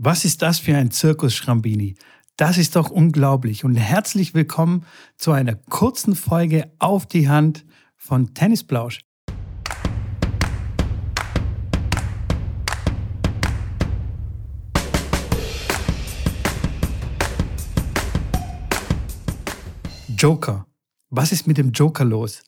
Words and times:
Was 0.00 0.24
ist 0.24 0.42
das 0.42 0.60
für 0.60 0.76
ein 0.76 0.92
Zirkus, 0.92 1.34
Schrambini? 1.34 1.96
Das 2.36 2.56
ist 2.56 2.76
doch 2.76 2.88
unglaublich. 2.88 3.64
Und 3.64 3.74
herzlich 3.74 4.32
willkommen 4.32 4.86
zu 5.16 5.32
einer 5.32 5.56
kurzen 5.56 6.14
Folge 6.14 6.70
auf 6.78 7.04
die 7.04 7.28
Hand 7.28 7.66
von 7.96 8.32
Tennisblausch. 8.32 9.00
Joker. 20.16 20.68
Was 21.10 21.32
ist 21.32 21.48
mit 21.48 21.58
dem 21.58 21.72
Joker 21.72 22.04
los? 22.04 22.44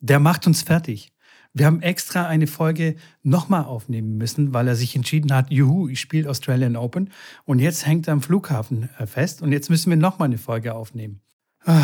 Der 0.00 0.18
macht 0.18 0.48
uns 0.48 0.62
fertig. 0.62 1.12
Wir 1.58 1.66
haben 1.66 1.82
extra 1.82 2.24
eine 2.28 2.46
Folge 2.46 2.94
nochmal 3.24 3.64
aufnehmen 3.64 4.16
müssen, 4.16 4.54
weil 4.54 4.68
er 4.68 4.76
sich 4.76 4.94
entschieden 4.94 5.34
hat, 5.34 5.50
juhu, 5.50 5.88
ich 5.88 5.98
spiele 5.98 6.30
Australian 6.30 6.76
Open 6.76 7.10
und 7.46 7.58
jetzt 7.58 7.84
hängt 7.84 8.06
er 8.06 8.12
am 8.12 8.22
Flughafen 8.22 8.88
äh, 8.96 9.08
fest 9.08 9.42
und 9.42 9.50
jetzt 9.50 9.68
müssen 9.68 9.90
wir 9.90 9.96
nochmal 9.96 10.26
eine 10.26 10.38
Folge 10.38 10.72
aufnehmen. 10.72 11.20
Ah, 11.64 11.82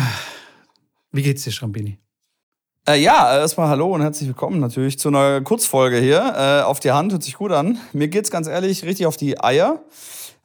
wie 1.11 1.23
geht's 1.23 1.43
dir, 1.43 1.51
Schrambini? 1.51 1.97
Äh, 2.87 3.01
ja, 3.01 3.37
erstmal 3.37 3.67
hallo 3.67 3.93
und 3.93 4.01
herzlich 4.01 4.29
willkommen 4.29 4.61
natürlich 4.61 4.97
zu 4.97 5.09
einer 5.09 5.41
Kurzfolge 5.41 5.97
hier. 5.97 6.21
Äh, 6.37 6.61
auf 6.63 6.79
die 6.79 6.91
Hand 6.91 7.11
hört 7.11 7.23
sich 7.23 7.35
gut 7.35 7.51
an. 7.51 7.77
Mir 7.91 8.07
geht's 8.07 8.31
ganz 8.31 8.47
ehrlich 8.47 8.85
richtig 8.85 9.07
auf 9.07 9.17
die 9.17 9.43
Eier 9.43 9.83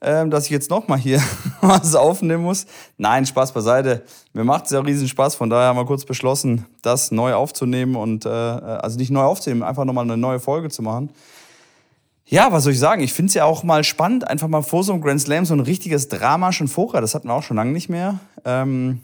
ähm, 0.01 0.31
dass 0.31 0.45
ich 0.45 0.51
jetzt 0.51 0.71
nochmal 0.71 0.99
hier 0.99 1.23
was 1.61 1.95
aufnehmen 1.95 2.43
muss. 2.43 2.67
Nein, 2.97 3.27
Spaß 3.27 3.53
beiseite. 3.53 4.03
Mir 4.33 4.45
macht 4.45 4.65
es 4.65 4.71
ja 4.71 4.81
riesen 4.81 5.09
Spaß, 5.09 5.35
von 5.35 5.51
daher 5.51 5.69
haben 5.69 5.77
wir 5.77 5.87
kurz 5.87 6.05
beschlossen, 6.05 6.67
das 6.83 7.11
neu 7.11 7.35
aufzunehmen 7.35 7.97
und 7.97 8.27
äh, 8.27 8.29
also 8.29 8.99
nicht 8.99 9.11
neu 9.11 9.23
aufzunehmen, 9.23 9.63
einfach 9.63 9.85
nochmal 9.85 10.05
eine 10.05 10.17
neue 10.17 10.41
Folge 10.41 10.71
zu 10.71 10.83
machen. 10.83 11.11
Ja, 12.25 12.53
was 12.53 12.63
soll 12.63 12.73
ich 12.73 12.79
sagen? 12.79 13.03
Ich 13.03 13.13
finde 13.13 13.31
es 13.31 13.35
ja 13.35 13.45
auch 13.45 13.65
mal 13.65 13.83
spannend, 13.83 14.29
einfach 14.29 14.47
mal 14.47 14.63
vor 14.63 14.85
so 14.85 14.93
einem 14.93 15.03
Grand 15.03 15.21
Slam 15.21 15.45
so 15.45 15.53
ein 15.53 15.61
richtiges 15.61 16.09
Drama 16.09 16.53
schon 16.53 16.69
vorher. 16.69 17.01
Das 17.01 17.15
hatten 17.15 17.27
wir 17.27 17.35
auch 17.35 17.43
schon 17.43 17.57
lange 17.57 17.73
nicht 17.73 17.89
mehr. 17.89 18.21
Ähm, 18.45 19.01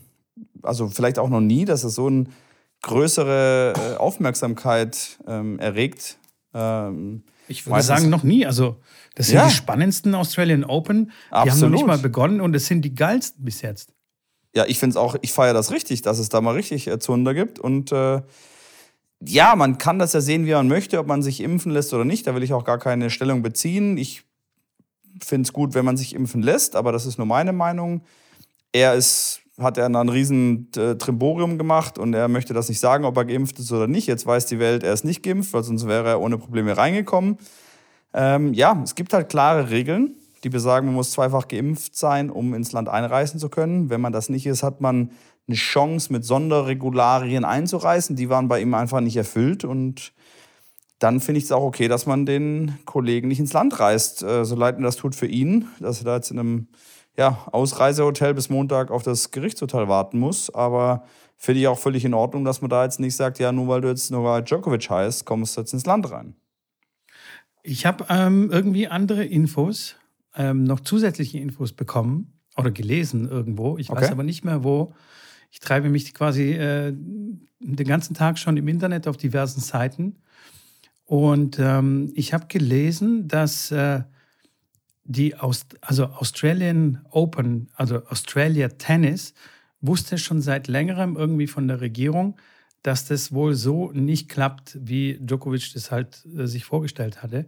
also 0.62 0.89
vielleicht 0.89 1.19
auch 1.19 1.28
noch 1.28 1.41
nie, 1.41 1.65
dass 1.65 1.83
es 1.83 1.97
so 1.97 2.06
eine 2.06 2.27
größere 2.83 3.73
äh, 3.75 3.97
Aufmerksamkeit 3.97 5.19
ähm, 5.27 5.59
erregt. 5.59 6.19
Ähm, 6.55 7.25
ich 7.49 7.67
würde 7.67 7.83
sagen, 7.83 8.09
noch 8.11 8.23
nie. 8.23 8.47
Also 8.47 8.77
das 9.15 9.27
sind 9.29 9.37
ja. 9.37 9.47
die 9.47 9.55
spannendsten 9.55 10.15
Australian 10.15 10.65
Open. 10.65 11.07
Die 11.07 11.35
Absolut. 11.35 11.53
haben 11.53 11.61
noch 11.61 11.79
nicht 11.79 11.87
mal 11.87 11.99
begonnen 11.99 12.41
und 12.41 12.55
es 12.55 12.67
sind 12.67 12.83
die 12.83 12.95
geilsten 12.95 13.45
bis 13.45 13.63
jetzt. 13.63 13.93
Ja, 14.55 14.65
ich 14.67 14.79
finde 14.79 14.93
es 14.93 14.97
auch, 14.97 15.17
ich 15.21 15.33
feiere 15.33 15.55
das 15.55 15.71
richtig, 15.71 16.03
dass 16.03 16.19
es 16.19 16.29
da 16.29 16.41
mal 16.41 16.55
richtig 16.55 16.87
äh, 16.87 16.99
Zunder 16.99 17.35
gibt. 17.35 17.59
Und 17.59 17.93
äh, 17.93 18.23
ja, 19.21 19.57
man 19.57 19.79
kann 19.79 19.99
das 19.99 20.13
ja 20.13 20.21
sehen, 20.21 20.47
wie 20.47 20.53
man 20.53 20.69
möchte, 20.69 20.99
ob 20.99 21.07
man 21.07 21.23
sich 21.23 21.41
impfen 21.41 21.73
lässt 21.73 21.93
oder 21.93 22.05
nicht. 22.05 22.27
Da 22.27 22.35
will 22.35 22.43
ich 22.43 22.53
auch 22.53 22.65
gar 22.65 22.79
keine 22.79 23.11
Stellung 23.11 23.43
beziehen. 23.43 23.99
Ich 23.99 24.25
finde 25.23 25.47
es 25.47 25.53
gut, 25.53 25.75
wenn 25.75 25.85
man 25.85 25.97
sich 25.97 26.15
impfen 26.15 26.43
lässt, 26.43 26.77
aber 26.77 26.93
das 26.93 27.07
ist 27.07 27.19
nur 27.19 27.27
meine 27.27 27.53
Meinung. 27.53 28.03
Er 28.73 28.95
ist, 28.95 29.41
hat 29.59 29.79
er 29.79 29.87
ein 29.87 30.09
riesen 30.09 30.69
äh, 30.77 30.97
Trimborium 30.97 31.57
gemacht 31.57 31.99
und 31.99 32.12
er 32.15 32.29
möchte 32.29 32.53
das 32.53 32.69
nicht 32.69 32.81
sagen, 32.81 33.05
ob 33.05 33.17
er 33.17 33.25
geimpft 33.25 33.59
ist 33.59 33.73
oder 33.73 33.87
nicht. 33.87 34.07
Jetzt 34.07 34.27
weiß 34.27 34.47
die 34.47 34.59
Welt, 34.59 34.83
er 34.83 34.93
ist 34.93 35.05
nicht 35.05 35.23
geimpft, 35.23 35.53
weil 35.53 35.65
sonst 35.65 35.87
wäre 35.87 36.09
er 36.09 36.21
ohne 36.21 36.37
Probleme 36.37 36.77
reingekommen. 36.77 37.39
Ähm, 38.12 38.53
ja, 38.53 38.81
es 38.84 38.95
gibt 38.95 39.12
halt 39.12 39.29
klare 39.29 39.71
Regeln, 39.71 40.17
die 40.45 40.51
besagen, 40.51 40.87
man 40.87 40.95
muss 40.95 41.11
zweifach 41.11 41.49
geimpft 41.49 41.97
sein, 41.97 42.31
um 42.31 42.55
ins 42.55 42.73
Land 42.73 42.89
einreisen 42.89 43.41
zu 43.41 43.49
können. 43.49 43.89
Wenn 43.89 44.01
man 44.01 44.12
das 44.12 44.29
nicht 44.29 44.47
ist, 44.47 44.62
hat 44.62 44.81
man 44.81 45.11
eine 45.49 45.57
Chance, 45.57 46.12
mit 46.12 46.25
Sonderregularien 46.25 47.45
einzureisen. 47.45 48.17
Die 48.17 48.29
waren 48.29 48.49
bei 48.49 48.61
ihm 48.61 48.75
einfach 48.75 49.01
nicht 49.01 49.17
erfüllt. 49.17 49.65
Und 49.65 50.12
dann 50.99 51.21
finde 51.21 51.39
ich 51.39 51.45
es 51.45 51.53
auch 51.53 51.62
okay, 51.62 51.89
dass 51.89 52.07
man 52.07 52.27
den 52.27 52.79
Kollegen 52.84 53.29
nicht 53.29 53.41
ins 53.41 53.53
Land 53.53 53.79
reist, 53.81 54.23
äh, 54.23 54.45
so 54.45 54.57
leid 54.57 54.79
mir 54.79 54.84
das 54.84 54.97
tut 54.97 55.15
für 55.15 55.27
ihn, 55.27 55.67
dass 55.81 56.01
er 56.01 56.05
da 56.05 56.17
jetzt 56.17 56.31
in 56.31 56.39
einem 56.39 56.69
ja, 57.17 57.47
Ausreisehotel 57.50 58.34
bis 58.34 58.50
Montag 58.50 58.91
auf 58.91 59.03
das 59.03 59.31
Gerichtsurteil 59.31 59.89
warten 59.89 60.19
muss. 60.19 60.55
Aber 60.55 61.05
finde 61.36 61.61
ich 61.61 61.69
auch 61.69 61.78
völlig 61.78 62.05
in 62.05 62.14
Ordnung, 62.14 62.45
dass 62.45 62.61
man 62.61 62.70
da 62.70 62.84
jetzt 62.84 63.00
nicht 63.00 63.16
sagt, 63.16 63.38
ja, 63.38 63.53
nur 63.53 63.69
weil 63.69 63.81
du 63.81 63.88
jetzt 63.88 64.10
Novak 64.10 64.47
Djokovic 64.47 64.88
heißt, 64.88 65.25
kommst 65.25 65.56
du 65.56 65.60
jetzt 65.62 65.72
ins 65.72 65.87
Land 65.87 66.10
rein. 66.10 66.34
Ich 67.62 67.84
habe 67.84 68.06
ähm, 68.09 68.50
irgendwie 68.53 68.87
andere 68.87 69.25
Infos, 69.25 69.97
ähm, 70.37 70.65
noch 70.65 70.81
zusätzliche 70.81 71.38
Infos 71.38 71.72
bekommen 71.72 72.38
oder 72.56 72.71
gelesen 72.71 73.28
irgendwo. 73.28 73.76
Ich 73.78 73.91
okay. 73.91 74.03
weiß 74.03 74.10
aber 74.12 74.22
nicht 74.22 74.44
mehr 74.44 74.62
wo. 74.62 74.94
Ich 75.50 75.60
treibe 75.60 75.88
mich 75.88 76.15
quasi 76.15 76.53
äh, 76.53 76.93
den 76.94 77.87
ganzen 77.87 78.15
Tag 78.15 78.38
schon 78.38 78.56
im 78.56 78.69
Internet 78.69 79.09
auf 79.09 79.16
diversen 79.16 79.60
Seiten. 79.60 80.16
Und 81.05 81.59
ähm, 81.59 82.12
ich 82.15 82.34
habe 82.34 82.47
gelesen, 82.47 83.28
dass 83.28 83.71
äh, 83.71 84.03
die 85.06 85.37
Aust 85.37 85.77
also 85.81 86.06
Australian 86.06 87.05
Open, 87.11 87.69
also 87.75 88.05
Australia 88.06 88.69
Tennis, 88.69 89.34
wusste 89.81 90.19
schon 90.19 90.41
seit 90.41 90.69
längerem 90.69 91.17
irgendwie 91.17 91.47
von 91.47 91.69
der 91.69 91.81
Regierung, 91.81 92.37
dass 92.83 93.06
das 93.06 93.33
wohl 93.33 93.55
so 93.55 93.91
nicht 93.93 94.28
klappt, 94.28 94.78
wie 94.81 95.19
Djokovic 95.21 95.72
das 95.75 95.91
halt 95.91 96.25
äh, 96.37 96.47
sich 96.47 96.65
vorgestellt 96.65 97.22
hatte. 97.22 97.47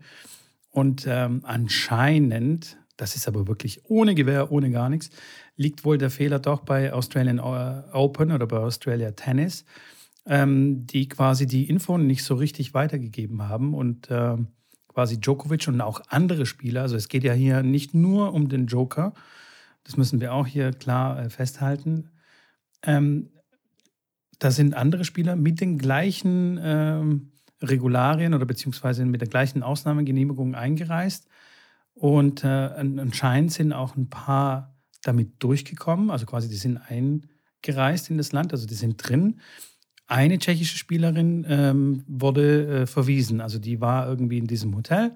Und 0.71 1.07
ähm, 1.09 1.41
anscheinend, 1.45 2.77
das 2.97 3.17
ist 3.17 3.29
aber 3.29 3.47
wirklich 3.47 3.85
ohne 3.85 4.15
Gewehr, 4.15 4.53
ohne 4.53 4.71
gar 4.71 4.89
nichts, 4.89 5.11
liegt 5.57 5.85
wohl 5.85 5.99
der 5.99 6.11
Fehler 6.11 6.39
doch 6.39 6.61
bei 6.61 6.93
Australian 6.93 7.39
äh, 7.39 7.83
Open 7.93 8.33
oder 8.33 8.47
bei 8.47 8.59
Australia 8.59 9.13
Tennis, 9.13 9.65
ähm, 10.27 10.87
die 10.87 11.09
quasi 11.09 11.47
die 11.47 11.69
Info 11.69 11.99
nicht 11.99 12.25
so 12.25 12.35
richtig 12.35 12.75
weitergegeben 12.75 13.49
haben 13.49 13.75
und 13.75 14.09
ähm, 14.11 14.49
quasi 14.99 15.21
Djokovic 15.21 15.69
und 15.69 15.81
auch 15.81 16.01
andere 16.09 16.45
Spieler, 16.45 16.83
also 16.83 16.97
es 16.97 17.07
geht 17.07 17.23
ja 17.23 17.33
hier 17.33 17.63
nicht 17.63 17.95
nur 17.95 18.35
um 18.35 18.49
den 18.49 18.67
Joker, 18.67 19.13
das 19.85 19.97
müssen 19.97 20.21
wir 20.21 20.35
auch 20.35 20.45
hier 20.45 20.73
klar 20.73 21.21
äh, 21.23 21.31
festhalten, 21.31 22.11
ähm, 22.83 23.29
da 24.41 24.51
sind 24.51 24.75
andere 24.75 25.05
Spieler 25.05 25.37
mit 25.37 25.61
den 25.61 25.79
gleichen 25.79 26.59
ähm, 26.61 27.31
Regularien 27.63 28.35
oder 28.35 28.45
beziehungsweise 28.45 29.05
mit 29.05 29.21
der 29.21 29.29
gleichen 29.29 29.63
Ausnahmegenehmigung 29.63 30.57
eingereist. 30.57 31.29
Und 31.95 32.43
äh, 32.43 32.49
anscheinend 32.49 33.53
sind 33.53 33.73
auch 33.73 33.95
ein 33.95 34.11
paar 34.11 34.75
damit 35.03 35.41
durchgekommen. 35.41 36.11
Also 36.11 36.27
quasi, 36.27 36.49
die 36.49 36.57
sind 36.57 36.77
eingereist 36.89 38.11
in 38.11 38.19
das 38.19 38.33
Land, 38.33 38.53
also 38.53 38.67
die 38.67 38.75
sind 38.75 38.97
drin. 38.97 39.41
Eine 40.09 40.39
tschechische 40.39 40.79
Spielerin 40.79 41.47
ähm, 41.49 42.03
wurde 42.09 42.83
äh, 42.83 42.87
verwiesen. 42.87 43.43
Also 43.43 43.59
die 43.59 43.81
war 43.81 44.09
irgendwie 44.09 44.39
in 44.39 44.47
diesem 44.47 44.75
Hotel 44.75 45.13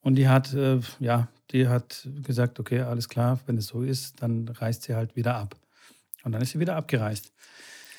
und 0.00 0.16
die 0.16 0.26
hat, 0.26 0.54
äh, 0.54 0.80
ja, 1.00 1.28
die 1.50 1.68
hat 1.68 2.08
gesagt, 2.24 2.58
okay, 2.58 2.80
alles 2.80 3.10
klar, 3.10 3.38
wenn 3.46 3.58
es 3.58 3.66
so 3.66 3.82
ist, 3.82 4.22
dann 4.22 4.48
reist 4.48 4.84
sie 4.84 4.94
halt 4.94 5.16
wieder 5.16 5.36
ab. 5.36 5.54
Und 6.24 6.32
dann 6.32 6.40
ist 6.40 6.52
sie 6.52 6.60
wieder 6.60 6.76
abgereist. 6.76 7.30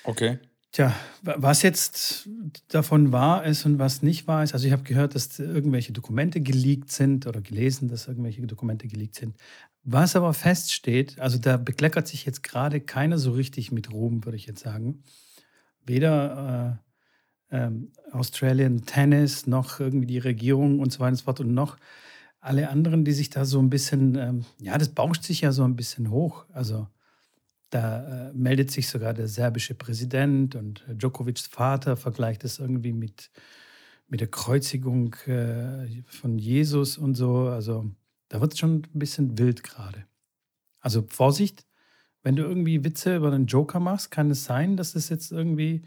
Okay. 0.03 0.39
Tja, 0.71 0.91
was 1.21 1.61
jetzt 1.61 2.27
davon 2.69 3.11
wahr 3.11 3.45
ist 3.45 3.63
und 3.67 3.77
was 3.77 4.01
nicht 4.01 4.27
wahr 4.27 4.43
ist, 4.43 4.55
also 4.55 4.65
ich 4.65 4.71
habe 4.71 4.81
gehört, 4.81 5.13
dass 5.13 5.37
irgendwelche 5.37 5.93
Dokumente 5.93 6.41
geleakt 6.41 6.91
sind 6.91 7.27
oder 7.27 7.41
gelesen, 7.41 7.89
dass 7.89 8.07
irgendwelche 8.07 8.41
Dokumente 8.47 8.87
geleakt 8.87 9.13
sind. 9.13 9.35
Was 9.83 10.15
aber 10.15 10.33
feststeht, 10.33 11.19
also 11.19 11.37
da 11.37 11.57
bekleckert 11.57 12.07
sich 12.07 12.25
jetzt 12.25 12.41
gerade 12.41 12.81
keiner 12.81 13.19
so 13.19 13.33
richtig 13.33 13.71
mit 13.71 13.91
Ruhm, 13.91 14.25
würde 14.25 14.35
ich 14.35 14.47
jetzt 14.47 14.63
sagen. 14.63 15.03
Weder 15.85 16.79
äh, 17.51 17.57
ähm, 17.57 17.91
Australian 18.11 18.85
Tennis 18.85 19.47
noch 19.47 19.79
irgendwie 19.79 20.07
die 20.07 20.19
Regierung 20.19 20.79
und 20.79 20.91
so 20.91 20.99
weiter 20.99 21.11
und 21.11 21.17
so 21.17 21.23
fort 21.23 21.39
und 21.39 21.53
noch 21.53 21.77
alle 22.39 22.69
anderen, 22.69 23.05
die 23.05 23.13
sich 23.13 23.29
da 23.29 23.45
so 23.45 23.59
ein 23.59 23.69
bisschen, 23.69 24.15
ähm, 24.15 24.45
ja, 24.59 24.77
das 24.77 24.89
bauscht 24.89 25.23
sich 25.23 25.41
ja 25.41 25.51
so 25.51 25.63
ein 25.63 25.75
bisschen 25.75 26.09
hoch. 26.09 26.45
Also 26.51 26.87
da 27.69 28.29
äh, 28.29 28.33
meldet 28.33 28.69
sich 28.69 28.89
sogar 28.89 29.13
der 29.13 29.27
serbische 29.27 29.75
Präsident 29.75 30.55
und 30.55 30.83
äh, 30.87 30.95
Djokovics 30.95 31.47
Vater 31.47 31.95
vergleicht 31.95 32.43
es 32.43 32.59
irgendwie 32.59 32.91
mit, 32.91 33.31
mit 34.07 34.19
der 34.19 34.27
Kreuzigung 34.27 35.15
äh, 35.25 36.03
von 36.05 36.37
Jesus 36.37 36.97
und 36.97 37.15
so. 37.15 37.47
Also 37.47 37.89
da 38.27 38.41
wird 38.41 38.53
es 38.53 38.59
schon 38.59 38.83
ein 38.93 38.99
bisschen 38.99 39.37
wild 39.37 39.63
gerade. 39.63 40.05
Also 40.81 41.05
Vorsicht, 41.07 41.65
wenn 42.23 42.35
du 42.35 42.43
irgendwie 42.43 42.83
Witze 42.83 43.15
über 43.17 43.31
den 43.31 43.45
Joker 43.45 43.79
machst, 43.79 44.11
kann 44.11 44.31
es 44.31 44.45
sein, 44.45 44.77
dass 44.77 44.95
es 44.95 45.09
jetzt 45.09 45.31
irgendwie 45.31 45.83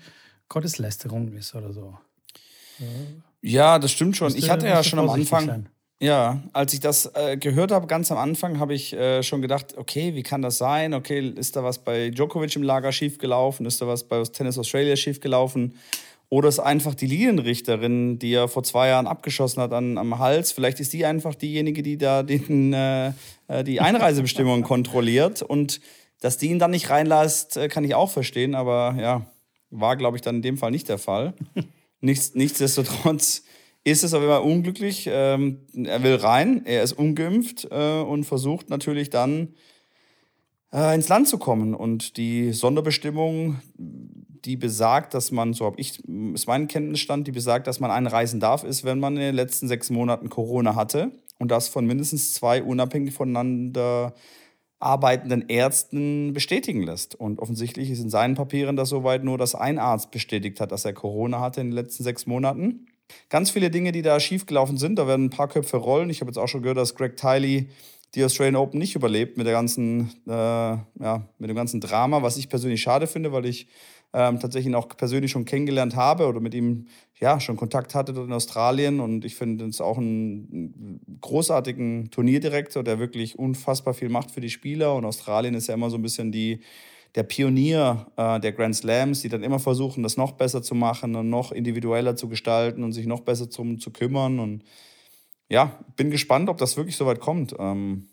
Gotteslästerung 0.48 1.32
ist 1.32 1.54
oder 1.54 1.72
so. 1.72 1.96
Ja, 3.40 3.78
das 3.78 3.92
stimmt 3.92 4.16
schon. 4.16 4.34
Ich 4.36 4.50
hatte 4.50 4.66
ja 4.66 4.82
schon 4.82 4.98
am 4.98 5.08
Anfang. 5.08 5.46
Sein. 5.46 5.68
Ja, 5.98 6.42
als 6.52 6.74
ich 6.74 6.80
das 6.80 7.10
äh, 7.14 7.38
gehört 7.38 7.72
habe, 7.72 7.86
ganz 7.86 8.12
am 8.12 8.18
Anfang, 8.18 8.60
habe 8.60 8.74
ich 8.74 8.92
äh, 8.92 9.22
schon 9.22 9.40
gedacht, 9.40 9.78
okay, 9.78 10.14
wie 10.14 10.22
kann 10.22 10.42
das 10.42 10.58
sein? 10.58 10.92
Okay, 10.92 11.32
ist 11.34 11.56
da 11.56 11.64
was 11.64 11.78
bei 11.78 12.10
Djokovic 12.10 12.54
im 12.54 12.62
Lager 12.62 12.92
schiefgelaufen? 12.92 13.64
Ist 13.64 13.80
da 13.80 13.86
was 13.86 14.04
bei 14.04 14.22
Tennis 14.24 14.58
Australia 14.58 14.94
schiefgelaufen? 14.94 15.74
Oder 16.28 16.48
ist 16.48 16.58
einfach 16.58 16.94
die 16.94 17.06
Linienrichterin, 17.06 18.18
die 18.18 18.34
er 18.34 18.48
vor 18.48 18.62
zwei 18.62 18.88
Jahren 18.88 19.06
abgeschossen 19.06 19.62
hat 19.62 19.72
an, 19.72 19.96
am 19.96 20.18
Hals, 20.18 20.52
vielleicht 20.52 20.80
ist 20.80 20.92
die 20.92 21.06
einfach 21.06 21.34
diejenige, 21.34 21.82
die 21.82 21.96
da 21.96 22.22
den, 22.22 22.72
äh, 22.72 23.12
äh 23.48 23.64
die 23.64 23.80
Einreisebestimmungen 23.80 24.62
kontrolliert. 24.64 25.40
Und 25.40 25.80
dass 26.20 26.38
die 26.38 26.48
ihn 26.48 26.58
dann 26.58 26.70
nicht 26.70 26.90
reinlässt, 26.90 27.56
äh, 27.56 27.68
kann 27.68 27.84
ich 27.84 27.94
auch 27.94 28.10
verstehen, 28.10 28.54
aber 28.54 28.96
ja, 28.98 29.30
war, 29.70 29.96
glaube 29.96 30.16
ich, 30.16 30.22
dann 30.22 30.36
in 30.36 30.42
dem 30.42 30.56
Fall 30.56 30.70
nicht 30.70 30.88
der 30.88 30.98
Fall. 30.98 31.34
Nichts, 32.00 32.34
nichtsdestotrotz 32.34 33.42
ist 33.82 34.04
es 34.04 34.14
aber 34.14 34.24
immer 34.24 34.44
unglücklich. 34.44 35.08
Ähm, 35.10 35.60
er 35.74 36.02
will 36.02 36.16
rein, 36.16 36.66
er 36.66 36.82
ist 36.82 36.92
ungeimpft 36.92 37.68
äh, 37.70 38.00
und 38.00 38.24
versucht 38.24 38.68
natürlich 38.68 39.10
dann 39.10 39.54
äh, 40.72 40.94
ins 40.94 41.08
Land 41.08 41.28
zu 41.28 41.38
kommen. 41.38 41.74
Und 41.74 42.16
die 42.16 42.52
Sonderbestimmung, 42.52 43.60
die 43.76 44.56
besagt, 44.56 45.14
dass 45.14 45.30
man, 45.30 45.54
so 45.54 45.64
habe 45.64 45.80
ich, 45.80 46.02
ist 46.34 46.46
mein 46.46 46.68
Kenntnisstand, 46.68 47.26
die 47.26 47.32
besagt, 47.32 47.66
dass 47.66 47.80
man 47.80 47.90
einreisen 47.90 48.40
darf, 48.40 48.64
ist, 48.64 48.84
wenn 48.84 49.00
man 49.00 49.14
in 49.14 49.22
den 49.22 49.34
letzten 49.34 49.68
sechs 49.68 49.88
Monaten 49.88 50.28
Corona 50.30 50.74
hatte 50.74 51.12
und 51.38 51.50
das 51.50 51.68
von 51.68 51.86
mindestens 51.86 52.34
zwei 52.34 52.62
unabhängig 52.62 53.14
voneinander 53.14 54.14
arbeitenden 54.78 55.48
Ärzten 55.48 56.32
bestätigen 56.32 56.82
lässt. 56.82 57.14
Und 57.14 57.38
offensichtlich 57.38 57.90
ist 57.90 58.00
in 58.00 58.10
seinen 58.10 58.34
Papieren 58.34 58.76
das 58.76 58.90
soweit 58.90 59.24
nur, 59.24 59.38
dass 59.38 59.54
ein 59.54 59.78
Arzt 59.78 60.10
bestätigt 60.10 60.60
hat, 60.60 60.72
dass 60.72 60.84
er 60.84 60.92
Corona 60.92 61.40
hatte 61.40 61.60
in 61.60 61.68
den 61.68 61.74
letzten 61.74 62.04
sechs 62.04 62.26
Monaten. 62.26 62.86
Ganz 63.28 63.50
viele 63.50 63.70
Dinge, 63.70 63.92
die 63.92 64.02
da 64.02 64.18
schiefgelaufen 64.20 64.76
sind. 64.76 64.98
Da 64.98 65.06
werden 65.06 65.26
ein 65.26 65.30
paar 65.30 65.48
Köpfe 65.48 65.76
rollen. 65.76 66.10
Ich 66.10 66.20
habe 66.20 66.30
jetzt 66.30 66.38
auch 66.38 66.48
schon 66.48 66.62
gehört, 66.62 66.78
dass 66.78 66.94
Greg 66.94 67.16
Tiley 67.16 67.68
die 68.14 68.24
Australian 68.24 68.56
Open 68.56 68.78
nicht 68.78 68.94
überlebt 68.94 69.36
mit 69.36 69.46
der 69.46 69.54
ganzen, 69.54 70.10
äh, 70.26 70.30
ja, 70.30 71.28
mit 71.38 71.50
dem 71.50 71.56
ganzen 71.56 71.80
Drama, 71.80 72.22
was 72.22 72.36
ich 72.36 72.48
persönlich 72.48 72.80
schade 72.80 73.06
finde, 73.06 73.32
weil 73.32 73.46
ich 73.46 73.68
ähm, 74.16 74.40
tatsächlich 74.40 74.74
auch 74.74 74.88
persönlich 74.88 75.30
schon 75.30 75.44
kennengelernt 75.44 75.94
habe 75.94 76.26
oder 76.26 76.40
mit 76.40 76.54
ihm 76.54 76.86
ja 77.20 77.38
schon 77.38 77.58
Kontakt 77.58 77.94
hatte 77.94 78.14
dort 78.14 78.26
in 78.26 78.32
Australien 78.32 78.98
und 78.98 79.26
ich 79.26 79.36
finde 79.36 79.66
es 79.66 79.82
auch 79.82 79.98
einen 79.98 81.18
großartigen 81.20 82.10
Turnierdirektor, 82.10 82.82
der 82.82 82.98
wirklich 82.98 83.38
unfassbar 83.38 83.92
viel 83.92 84.08
macht 84.08 84.30
für 84.30 84.40
die 84.40 84.48
Spieler 84.48 84.94
und 84.94 85.04
Australien 85.04 85.54
ist 85.54 85.66
ja 85.66 85.74
immer 85.74 85.90
so 85.90 85.96
ein 85.96 86.02
bisschen 86.02 86.32
die 86.32 86.60
der 87.14 87.24
Pionier 87.24 88.06
äh, 88.16 88.40
der 88.40 88.52
Grand 88.52 88.76
Slams, 88.76 89.20
die 89.20 89.28
dann 89.28 89.42
immer 89.42 89.58
versuchen, 89.58 90.02
das 90.02 90.16
noch 90.16 90.32
besser 90.32 90.62
zu 90.62 90.74
machen 90.74 91.14
und 91.14 91.30
noch 91.30 91.52
individueller 91.52 92.16
zu 92.16 92.28
gestalten 92.28 92.84
und 92.84 92.92
sich 92.92 93.06
noch 93.06 93.20
besser 93.20 93.46
drum 93.46 93.78
zu 93.78 93.90
kümmern. 93.90 94.38
Und 94.38 94.64
ja, 95.48 95.78
bin 95.96 96.10
gespannt, 96.10 96.50
ob 96.50 96.58
das 96.58 96.76
wirklich 96.76 96.96
so 96.96 97.06
weit 97.06 97.20
kommt. 97.20 97.54
Ähm, 97.58 98.08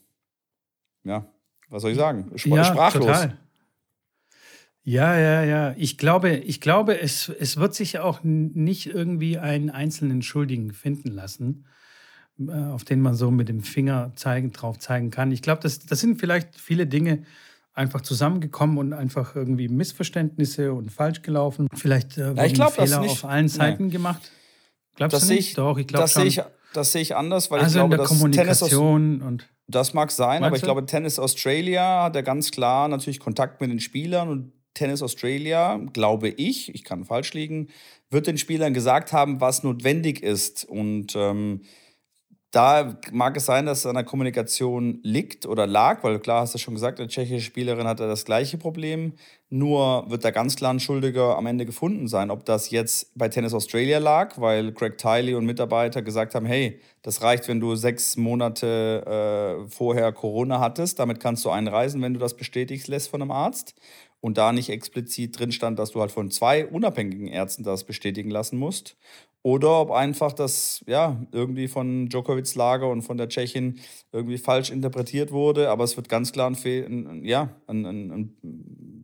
ja, 1.04 1.26
was 1.70 1.82
soll 1.82 1.92
ich 1.92 1.98
sagen? 1.98 2.32
Spr 2.36 2.56
ja, 2.56 2.64
sprachlos. 2.64 3.06
Total. 3.06 3.38
Ja, 4.84 5.18
ja, 5.18 5.44
ja. 5.44 5.74
Ich 5.78 5.98
glaube, 5.98 6.36
ich 6.36 6.60
glaube 6.60 7.00
es, 7.00 7.30
es 7.30 7.58
wird 7.58 7.74
sich 7.74 8.00
auch 8.00 8.20
nicht 8.24 8.88
irgendwie 8.88 9.38
einen 9.38 9.70
einzelnen 9.70 10.22
Schuldigen 10.22 10.74
finden 10.74 11.10
lassen, 11.10 11.66
äh, 12.40 12.52
auf 12.52 12.84
den 12.84 13.00
man 13.00 13.16
so 13.16 13.32
mit 13.32 13.48
dem 13.48 13.62
Finger 13.62 14.12
zeigen, 14.16 14.52
drauf 14.52 14.80
zeigen 14.80 15.10
kann. 15.10 15.32
Ich 15.32 15.42
glaube, 15.42 15.62
das, 15.62 15.80
das 15.80 16.02
sind 16.02 16.20
vielleicht 16.20 16.60
viele 16.60 16.86
Dinge, 16.86 17.24
einfach 17.74 18.02
zusammengekommen 18.02 18.78
und 18.78 18.94
einfach 18.94 19.36
irgendwie 19.36 19.68
Missverständnisse 19.68 20.74
und 20.74 20.92
falsch 20.92 21.22
gelaufen. 21.22 21.68
Vielleicht 21.74 22.18
äh, 22.18 22.34
ja, 22.34 22.48
glaub, 22.48 22.74
Fehler 22.74 23.02
auf 23.02 23.26
allen 23.26 23.48
Seiten 23.48 23.86
nee. 23.86 23.92
gemacht. 23.92 24.32
Glaubst 24.96 25.16
das 25.16 25.28
du 25.28 25.34
nicht? 25.34 25.50
Ich, 25.50 25.56
Doch, 25.56 25.78
ich 25.78 25.88
glaube 25.88 26.08
schon. 26.08 26.22
Sehe 26.22 26.30
ich, 26.30 26.42
das 26.74 26.92
sehe 26.92 27.02
ich 27.02 27.16
anders, 27.16 27.50
weil 27.50 27.62
also 27.62 27.70
ich 27.70 27.80
glaube, 27.80 27.96
in 27.96 28.00
der 28.00 28.08
Kommunikation 28.08 29.10
Tennis 29.20 29.28
und 29.28 29.50
das 29.68 29.94
mag 29.94 30.12
sein, 30.12 30.44
aber 30.44 30.56
ich 30.56 30.62
du? 30.62 30.68
glaube, 30.68 30.86
Tennis 30.86 31.20
Australia 31.20 32.04
hat 32.04 32.16
ja 32.16 32.22
ganz 32.22 32.52
klar 32.52 32.88
natürlich 32.88 33.20
Kontakt 33.20 33.62
mit 33.62 33.72
den 33.72 33.80
Spielern 33.80 34.30
und 34.30 34.52
Tennis 34.74 35.02
Australia, 35.02 35.78
glaube 35.94 36.30
ich, 36.30 36.74
ich 36.74 36.84
kann 36.84 37.06
falsch 37.06 37.34
liegen, 37.34 37.70
wird 38.10 38.28
den 38.28 38.38
Spielern 38.38 38.74
gesagt 38.74 39.14
haben, 39.14 39.42
was 39.42 39.64
notwendig 39.64 40.22
ist 40.24 40.66
und 40.66 41.16
ähm, 41.16 41.62
da 42.54 43.00
mag 43.12 43.36
es 43.36 43.48
sein, 43.48 43.66
dass 43.66 43.80
es 43.80 43.86
an 43.88 43.96
der 43.96 44.04
Kommunikation 44.04 45.00
liegt 45.02 45.48
oder 45.48 45.66
lag, 45.66 46.04
weil 46.04 46.20
klar 46.20 46.42
hast 46.42 46.54
du 46.54 46.60
schon 46.60 46.76
gesagt, 46.76 47.00
eine 47.00 47.10
tschechische 47.10 47.42
Spielerin 47.42 47.88
hatte 47.88 48.08
das 48.08 48.26
gleiche 48.26 48.60
Problem. 48.60 49.14
Nur 49.50 50.06
wird 50.12 50.24
da 50.24 50.30
ganz 50.30 50.56
klar 50.56 50.72
ein 50.72 50.80
Schuldiger 50.80 51.36
am 51.36 51.48
Ende 51.48 51.66
gefunden 51.66 52.08
sein. 52.08 52.30
Ob 52.30 52.46
das 52.46 52.70
jetzt 52.70 53.18
bei 53.18 53.28
Tennis 53.28 53.56
Australia 53.56 53.98
lag, 53.98 54.40
weil 54.40 54.72
Greg 54.72 55.00
Tiley 55.00 55.34
und 55.34 55.48
Mitarbeiter 55.48 56.04
gesagt 56.04 56.36
haben, 56.36 56.46
hey, 56.46 56.80
das 57.02 57.24
reicht, 57.24 57.48
wenn 57.48 57.60
du 57.60 57.76
sechs 57.76 58.18
Monate 58.18 59.64
äh, 59.66 59.70
vorher 59.72 60.12
Corona 60.12 60.60
hattest, 60.60 61.00
damit 61.00 61.20
kannst 61.20 61.44
du 61.46 61.50
einreisen, 61.50 62.04
wenn 62.04 62.14
du 62.14 62.20
das 62.20 62.38
bestätigst 62.38 62.88
lässt 62.88 63.10
von 63.10 63.24
einem 63.24 63.32
Arzt. 63.32 63.74
Und 64.24 64.38
da 64.38 64.54
nicht 64.54 64.70
explizit 64.70 65.38
drin 65.38 65.52
stand, 65.52 65.78
dass 65.80 65.92
du 65.92 66.00
halt 66.00 66.10
von 66.10 66.32
zwei 66.32 66.66
unabhängigen 66.66 67.28
Ärzten 67.28 67.64
das 67.64 67.84
bestätigen 67.84 68.30
lassen 68.30 68.58
musst 68.58 68.96
oder 69.42 69.82
ob 69.82 69.92
einfach 69.92 70.32
das 70.32 70.82
ja 70.88 71.22
irgendwie 71.34 71.68
von 71.68 72.08
Djokovics 72.08 72.56
Lager 72.56 72.90
und 72.90 73.02
von 73.02 73.18
der 73.18 73.28
Tschechin 73.28 73.82
irgendwie 74.14 74.38
falsch 74.38 74.72
interpretiert 74.72 75.34
wurde. 75.34 75.70
Aber 75.70 75.84
es 75.84 75.98
wird 75.98 76.08
ganz 76.08 76.32
klar 76.32 76.50
ein, 76.50 76.56
Fe 76.56 76.86
ein 76.88 77.26
ja, 77.26 77.54
ein, 77.68 77.86
ein, 77.86 78.38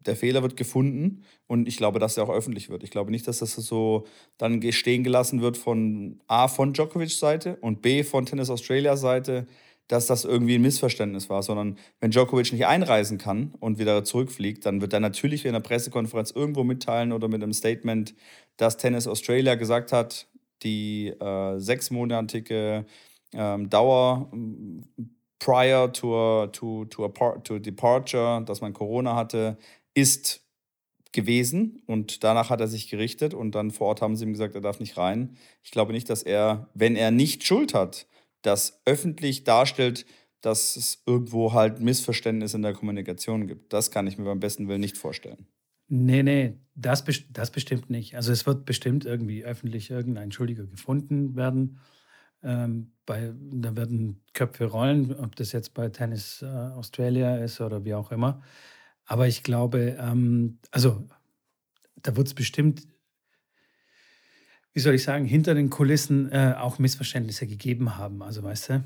der 0.06 0.16
Fehler 0.16 0.42
wird 0.42 0.56
gefunden 0.56 1.24
und 1.48 1.68
ich 1.68 1.76
glaube, 1.76 2.00
dass 2.00 2.16
er 2.16 2.24
auch 2.24 2.34
öffentlich 2.34 2.70
wird. 2.70 2.84
Ich 2.84 2.90
glaube 2.90 3.12
nicht, 3.12 3.28
dass 3.28 3.40
das 3.40 3.56
so 3.56 4.06
dann 4.38 4.62
stehen 4.72 5.04
gelassen 5.04 5.42
wird 5.42 5.58
von 5.58 6.22
A 6.28 6.48
von 6.48 6.72
Djokovics 6.72 7.20
Seite 7.20 7.58
und 7.60 7.82
B 7.82 8.04
von 8.04 8.26
Tennis 8.26 8.50
Australia 8.50 8.96
Seite, 8.96 9.48
dass 9.90 10.06
das 10.06 10.24
irgendwie 10.24 10.56
ein 10.56 10.62
Missverständnis 10.62 11.30
war, 11.30 11.44
sondern 11.44 11.78
wenn 12.00 12.12
Djokovic 12.12 12.54
nicht 12.54 12.68
einreisen 12.68 13.18
kann 13.18 13.54
und 13.60 13.80
wieder 13.80 14.04
zurückfliegt, 14.04 14.66
dann 14.66 14.82
wird 14.82 14.94
er 14.94 15.00
natürlich 15.00 15.46
in 15.46 15.50
einer 15.50 15.60
Pressekonferenz 15.60 16.32
irgendwo 16.32 16.64
mitteilen 16.64 17.12
oder 17.12 17.28
mit 17.28 17.44
einem 17.44 17.54
Statement, 17.54 18.14
dass 18.56 18.78
Tennis 18.78 19.08
Australia 19.08 19.56
gesagt 19.56 19.92
hat, 19.92 20.28
die 20.62 21.08
äh, 21.08 21.60
sechsmonatige 21.60 22.86
ähm, 23.34 23.70
Dauer 23.70 24.32
prior 25.40 25.92
to, 25.92 26.48
to, 26.48 26.86
to, 26.86 27.10
to 27.44 27.60
departure, 27.60 28.44
dass 28.46 28.62
man 28.62 28.74
Corona 28.74 29.16
hatte, 29.16 29.58
ist 29.96 30.46
gewesen 31.14 31.82
und 31.88 32.24
danach 32.24 32.52
hat 32.52 32.62
er 32.62 32.68
sich 32.68 32.90
gerichtet 32.90 33.34
und 33.34 33.56
dann 33.56 33.72
vor 33.72 33.88
Ort 33.88 34.02
haben 34.04 34.16
sie 34.16 34.26
ihm 34.26 34.34
gesagt, 34.34 34.54
er 34.54 34.62
darf 34.62 34.80
nicht 34.80 34.98
rein. 34.98 35.36
Ich 35.64 35.72
glaube 35.72 35.94
nicht, 35.94 36.12
dass 36.12 36.22
er, 36.22 36.70
wenn 36.76 36.96
er 36.96 37.10
nicht 37.10 37.44
Schuld 37.44 37.74
hat, 37.74 38.06
das 38.42 38.82
öffentlich 38.86 39.44
darstellt, 39.44 40.06
dass 40.42 40.76
es 40.76 41.04
irgendwo 41.06 41.54
halt 41.54 41.82
Missverständnisse 41.82 42.58
in 42.58 42.64
der 42.64 42.74
Kommunikation 42.74 43.48
gibt. 43.48 43.74
Das 43.74 43.92
kann 43.92 44.08
ich 44.08 44.18
mir 44.18 44.26
beim 44.26 44.40
besten 44.40 44.68
Willen 44.68 44.82
nicht 44.82 44.98
vorstellen. 44.98 45.48
Nee, 45.88 46.24
nee, 46.24 46.60
das, 46.76 47.04
das 47.32 47.52
bestimmt 47.52 47.90
nicht. 47.90 48.16
Also 48.16 48.32
es 48.32 48.46
wird 48.46 48.66
bestimmt 48.66 49.06
irgendwie 49.06 49.44
öffentlich 49.44 49.90
irgendein 49.90 50.32
Schuldiger 50.32 50.66
gefunden 50.66 51.36
werden. 51.36 51.80
Ähm, 52.44 52.94
bei, 53.06 53.34
da 53.52 53.76
werden 53.76 54.22
Köpfe 54.34 54.66
rollen, 54.66 55.14
ob 55.16 55.36
das 55.36 55.52
jetzt 55.52 55.74
bei 55.74 55.90
Tennis 55.90 56.42
äh, 56.42 56.46
Australia 56.46 57.38
ist 57.38 57.60
oder 57.60 57.84
wie 57.84 57.96
auch 57.96 58.12
immer. 58.12 58.42
Aber 59.06 59.28
ich 59.28 59.42
glaube, 59.42 59.98
ähm, 60.00 60.60
also 60.72 61.04
da 61.96 62.16
wird 62.16 62.28
es 62.28 62.34
bestimmt, 62.36 62.88
wie 64.74 64.80
soll 64.80 64.96
ich 64.96 65.04
sagen, 65.04 65.26
hinter 65.26 65.56
den 65.56 65.70
Kulissen 65.70 66.32
äh, 66.32 66.56
auch 66.58 66.80
Missverständnisse 66.80 67.48
gegeben 67.48 67.98
haben. 67.98 68.22
Also 68.22 68.44
weißt 68.44 68.70
du, 68.70 68.84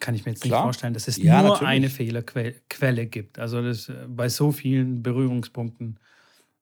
kann 0.00 0.14
ich 0.14 0.24
mir 0.24 0.32
jetzt 0.32 0.42
Klar. 0.42 0.60
nicht 0.60 0.64
vorstellen, 0.64 0.94
dass 0.94 1.08
es 1.08 1.16
ja, 1.16 1.40
nur 1.40 1.50
natürlich. 1.50 1.68
eine 1.68 1.90
Fehlerquelle 1.90 3.06
gibt. 3.06 3.38
Also 3.38 3.62
das, 3.62 3.88
äh, 3.88 4.06
bei 4.08 4.28
so 4.28 4.52
vielen 4.52 5.02
Berührungspunkten 5.02 5.98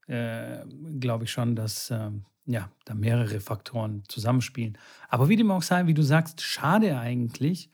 äh, 0.06 0.58
glaube 1.00 1.24
ich 1.24 1.30
schon, 1.30 1.54
dass 1.54 1.90
äh, 1.90 2.10
ja, 2.46 2.70
da 2.84 2.94
mehrere 2.94 3.40
Faktoren 3.40 4.04
zusammenspielen. 4.08 4.78
Aber 5.08 5.28
wie 5.28 5.36
dem 5.36 5.50
auch 5.50 5.62
sei, 5.62 5.86
wie 5.86 5.94
du 5.94 6.02
sagst, 6.02 6.40
schade 6.40 6.98
eigentlich, 6.98 7.70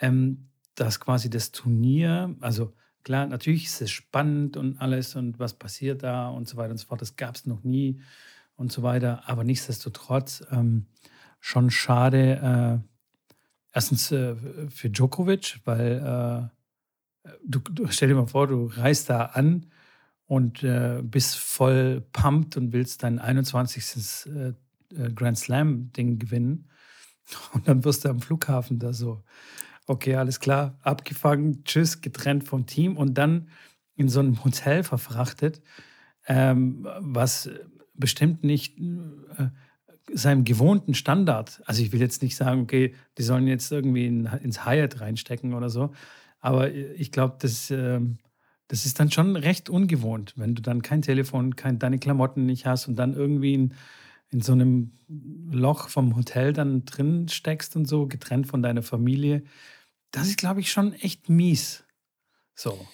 ähm, 0.00 0.46
dass 0.76 1.00
quasi 1.00 1.28
das 1.28 1.52
Turnier, 1.52 2.34
also 2.40 2.72
klar, 3.02 3.26
natürlich 3.26 3.64
ist 3.64 3.82
es 3.82 3.90
spannend 3.90 4.56
und 4.56 4.80
alles 4.80 5.16
und 5.16 5.38
was 5.38 5.54
passiert 5.54 6.02
da 6.02 6.28
und 6.28 6.48
so 6.48 6.56
weiter 6.56 6.70
und 6.70 6.78
so 6.78 6.86
fort, 6.86 7.02
das 7.02 7.16
gab 7.16 7.34
es 7.34 7.46
noch 7.46 7.64
nie 7.64 8.00
und 8.56 8.72
so 8.72 8.82
weiter, 8.82 9.22
aber 9.26 9.44
nichtsdestotrotz 9.44 10.44
ähm, 10.50 10.86
schon 11.40 11.70
schade, 11.70 12.82
äh, 12.82 12.88
erstens 13.72 14.10
äh, 14.10 14.34
für 14.68 14.90
Djokovic, 14.90 15.60
weil 15.64 16.50
äh, 17.24 17.30
du, 17.44 17.60
du 17.60 17.86
stell 17.88 18.08
dir 18.08 18.14
mal 18.14 18.26
vor, 18.26 18.46
du 18.46 18.66
reist 18.66 19.10
da 19.10 19.26
an 19.26 19.66
und 20.26 20.62
äh, 20.62 21.02
bist 21.02 21.36
voll 21.36 22.02
pumped 22.12 22.56
und 22.56 22.72
willst 22.72 23.02
dein 23.02 23.18
21. 23.18 24.32
Äh, 24.34 24.52
äh, 24.94 25.10
Grand 25.12 25.38
Slam-Ding 25.38 26.18
gewinnen. 26.18 26.68
Und 27.52 27.66
dann 27.66 27.84
wirst 27.84 28.04
du 28.04 28.08
am 28.08 28.20
Flughafen 28.20 28.78
da 28.78 28.92
so, 28.92 29.22
okay, 29.86 30.14
alles 30.14 30.38
klar, 30.38 30.78
abgefangen, 30.82 31.64
tschüss, 31.64 32.00
getrennt 32.00 32.44
vom 32.44 32.66
Team 32.66 32.96
und 32.96 33.14
dann 33.14 33.48
in 33.96 34.08
so 34.08 34.20
einem 34.20 34.44
Hotel 34.44 34.84
verfrachtet, 34.84 35.60
ähm, 36.28 36.86
was 37.00 37.50
bestimmt 37.98 38.44
nicht 38.44 38.78
äh, 38.78 39.48
seinem 40.12 40.44
gewohnten 40.44 40.94
Standard, 40.94 41.62
also 41.66 41.82
ich 41.82 41.92
will 41.92 42.00
jetzt 42.00 42.22
nicht 42.22 42.36
sagen, 42.36 42.62
okay, 42.62 42.94
die 43.18 43.22
sollen 43.22 43.48
jetzt 43.48 43.72
irgendwie 43.72 44.06
in, 44.06 44.26
ins 44.26 44.64
Hyatt 44.64 45.00
reinstecken 45.00 45.54
oder 45.54 45.68
so, 45.68 45.92
aber 46.38 46.72
ich 46.72 47.10
glaube, 47.10 47.36
das 47.40 47.70
ähm, 47.70 48.18
das 48.68 48.84
ist 48.84 48.98
dann 48.98 49.10
schon 49.10 49.36
recht 49.36 49.70
ungewohnt, 49.70 50.34
wenn 50.36 50.54
du 50.54 50.62
dann 50.62 50.82
kein 50.82 51.02
Telefon, 51.02 51.56
kein, 51.56 51.78
deine 51.78 51.98
Klamotten 51.98 52.46
nicht 52.46 52.66
hast 52.66 52.88
und 52.88 52.96
dann 52.96 53.14
irgendwie 53.14 53.54
in, 53.54 53.74
in 54.30 54.40
so 54.40 54.52
einem 54.52 54.92
Loch 55.50 55.88
vom 55.88 56.16
Hotel 56.16 56.52
dann 56.52 56.84
drin 56.84 57.28
steckst 57.28 57.76
und 57.76 57.86
so, 57.86 58.06
getrennt 58.08 58.48
von 58.48 58.62
deiner 58.62 58.82
Familie. 58.82 59.44
Das 60.10 60.26
ist, 60.26 60.38
glaube 60.38 60.60
ich, 60.60 60.72
schon 60.72 60.94
echt 60.94 61.28
mies. 61.28 61.84
So, 62.54 62.86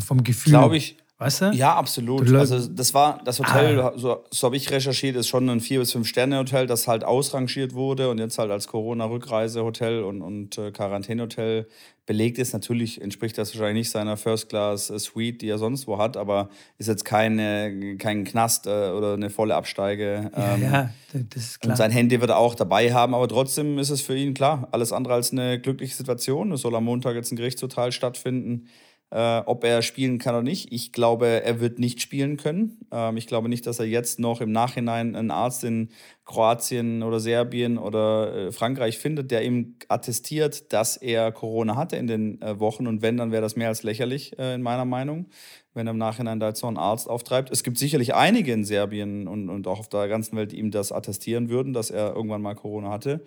vom 0.00 0.24
Gefühl. 0.24 0.50
Glaube 0.50 0.76
ich. 0.76 0.98
Weißt 1.24 1.40
du? 1.40 1.50
Ja, 1.52 1.74
absolut. 1.74 2.30
Also 2.34 2.68
das 2.68 2.92
war 2.92 3.18
das 3.24 3.38
Hotel, 3.38 3.80
ah. 3.80 3.94
so, 3.96 4.24
so 4.30 4.46
habe 4.46 4.56
ich 4.56 4.70
recherchiert, 4.70 5.16
ist 5.16 5.28
schon 5.28 5.48
ein 5.48 5.60
vier 5.60 5.78
bis 5.78 5.92
fünf 5.92 6.06
Sterne 6.06 6.36
Hotel, 6.36 6.66
das 6.66 6.86
halt 6.86 7.02
ausrangiert 7.02 7.72
wurde 7.72 8.10
und 8.10 8.18
jetzt 8.18 8.36
halt 8.36 8.50
als 8.50 8.68
Corona-Rückreisehotel 8.68 10.02
und, 10.02 10.20
und 10.20 10.58
äh, 10.58 10.70
Quarantänehotel 10.70 11.66
belegt 12.04 12.36
ist. 12.36 12.52
Natürlich 12.52 13.00
entspricht 13.00 13.38
das 13.38 13.54
wahrscheinlich 13.54 13.86
nicht 13.86 13.90
seiner 13.90 14.18
First-Class-Suite, 14.18 15.40
die 15.40 15.48
er 15.48 15.56
sonst 15.56 15.86
wo 15.86 15.96
hat, 15.96 16.18
aber 16.18 16.50
ist 16.76 16.88
jetzt 16.88 17.06
keine, 17.06 17.96
kein 17.96 18.24
Knast 18.24 18.66
äh, 18.66 18.90
oder 18.90 19.14
eine 19.14 19.30
volle 19.30 19.54
Absteige. 19.54 20.30
Ähm, 20.36 20.62
ja, 20.62 20.70
ja, 20.70 20.90
das 21.30 21.42
ist 21.42 21.60
klar. 21.62 21.70
Und 21.70 21.76
sein 21.78 21.90
Handy 21.90 22.20
wird 22.20 22.32
er 22.32 22.36
auch 22.36 22.54
dabei 22.54 22.92
haben, 22.92 23.14
aber 23.14 23.28
trotzdem 23.28 23.78
ist 23.78 23.88
es 23.88 24.02
für 24.02 24.14
ihn 24.14 24.34
klar, 24.34 24.68
alles 24.72 24.92
andere 24.92 25.14
als 25.14 25.32
eine 25.32 25.58
glückliche 25.58 25.94
Situation. 25.94 26.52
Es 26.52 26.60
soll 26.60 26.74
am 26.74 26.84
Montag 26.84 27.14
jetzt 27.14 27.32
ein 27.32 27.36
Gerichtsurteil 27.36 27.92
stattfinden 27.92 28.68
äh, 29.14 29.42
ob 29.46 29.62
er 29.62 29.80
spielen 29.82 30.18
kann 30.18 30.34
oder 30.34 30.42
nicht. 30.42 30.72
Ich 30.72 30.90
glaube, 30.90 31.44
er 31.44 31.60
wird 31.60 31.78
nicht 31.78 32.02
spielen 32.02 32.36
können. 32.36 32.80
Ähm, 32.90 33.16
ich 33.16 33.28
glaube 33.28 33.48
nicht, 33.48 33.64
dass 33.64 33.78
er 33.78 33.86
jetzt 33.86 34.18
noch 34.18 34.40
im 34.40 34.50
Nachhinein 34.50 35.14
einen 35.14 35.30
Arzt 35.30 35.62
in 35.62 35.90
Kroatien 36.24 37.04
oder 37.04 37.20
Serbien 37.20 37.78
oder 37.78 38.34
äh, 38.48 38.52
Frankreich 38.52 38.98
findet, 38.98 39.30
der 39.30 39.44
ihm 39.44 39.76
attestiert, 39.86 40.72
dass 40.72 40.96
er 40.96 41.30
Corona 41.30 41.76
hatte 41.76 41.96
in 41.96 42.08
den 42.08 42.42
äh, 42.42 42.58
Wochen. 42.58 42.88
Und 42.88 43.02
wenn, 43.02 43.16
dann 43.16 43.30
wäre 43.30 43.42
das 43.42 43.54
mehr 43.54 43.68
als 43.68 43.84
lächerlich, 43.84 44.36
äh, 44.36 44.56
in 44.56 44.62
meiner 44.62 44.84
Meinung, 44.84 45.26
wenn 45.74 45.86
er 45.86 45.92
im 45.92 45.98
Nachhinein 45.98 46.40
da 46.40 46.48
jetzt 46.48 46.60
so 46.60 46.66
einen 46.66 46.76
Arzt 46.76 47.08
auftreibt. 47.08 47.52
Es 47.52 47.62
gibt 47.62 47.78
sicherlich 47.78 48.16
einige 48.16 48.52
in 48.52 48.64
Serbien 48.64 49.28
und, 49.28 49.48
und 49.48 49.68
auch 49.68 49.78
auf 49.78 49.88
der 49.88 50.08
ganzen 50.08 50.36
Welt, 50.36 50.50
die 50.50 50.58
ihm 50.58 50.72
das 50.72 50.90
attestieren 50.90 51.50
würden, 51.50 51.72
dass 51.72 51.92
er 51.92 52.16
irgendwann 52.16 52.42
mal 52.42 52.54
Corona 52.56 52.90
hatte. 52.90 53.24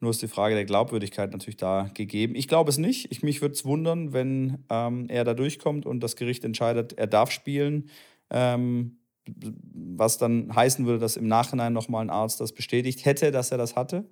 Nur 0.00 0.10
ist 0.10 0.20
die 0.20 0.28
Frage 0.28 0.54
der 0.54 0.66
Glaubwürdigkeit 0.66 1.32
natürlich 1.32 1.56
da 1.56 1.90
gegeben. 1.94 2.34
Ich 2.34 2.48
glaube 2.48 2.70
es 2.70 2.76
nicht. 2.76 3.10
Ich, 3.10 3.22
mich 3.22 3.40
würde 3.40 3.54
es 3.54 3.64
wundern, 3.64 4.12
wenn 4.12 4.64
ähm, 4.68 5.06
er 5.08 5.24
da 5.24 5.32
durchkommt 5.32 5.86
und 5.86 6.00
das 6.00 6.16
Gericht 6.16 6.44
entscheidet, 6.44 6.92
er 6.98 7.06
darf 7.06 7.30
spielen. 7.30 7.88
Ähm, 8.30 8.98
was 9.28 10.18
dann 10.18 10.54
heißen 10.54 10.86
würde, 10.86 10.98
dass 10.98 11.16
im 11.16 11.26
Nachhinein 11.26 11.72
nochmal 11.72 12.04
ein 12.04 12.10
Arzt 12.10 12.40
das 12.40 12.52
bestätigt 12.52 13.04
hätte, 13.04 13.32
dass 13.32 13.50
er 13.50 13.58
das 13.58 13.74
hatte. 13.74 14.04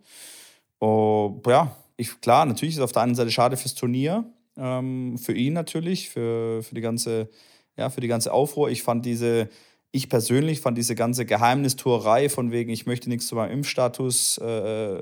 Oh, 0.81 1.41
ja, 1.47 1.77
ich, 1.97 2.21
klar, 2.21 2.47
natürlich 2.47 2.75
ist 2.75 2.79
es 2.79 2.85
auf 2.85 2.93
der 2.93 3.03
einen 3.03 3.15
Seite 3.15 3.31
schade 3.31 3.57
fürs 3.57 3.75
Turnier, 3.75 4.25
ähm, 4.57 5.17
für 5.19 5.33
ihn 5.33 5.53
natürlich, 5.53 6.09
für, 6.09 6.63
für, 6.63 6.75
die 6.75 6.81
ganze, 6.81 7.31
ja, 7.77 7.91
für 7.91 8.01
die 8.01 8.09
ganze 8.09 8.33
Aufruhr. 8.33 8.71
Ich 8.71 8.83
fand 8.83 9.07
diese 9.07 9.49
ich 9.95 10.09
persönlich 10.09 10.61
fand 10.61 10.77
diese 10.77 10.97
ganze 10.97 11.25
Geheimnistuerei 11.25 12.29
von 12.29 12.51
wegen, 12.51 12.69
ich 12.71 12.85
möchte 12.85 13.09
nichts 13.09 13.29
zu 13.29 13.37
meinem 13.37 13.53
Impfstatus 13.53 14.39
äh, 14.39 15.01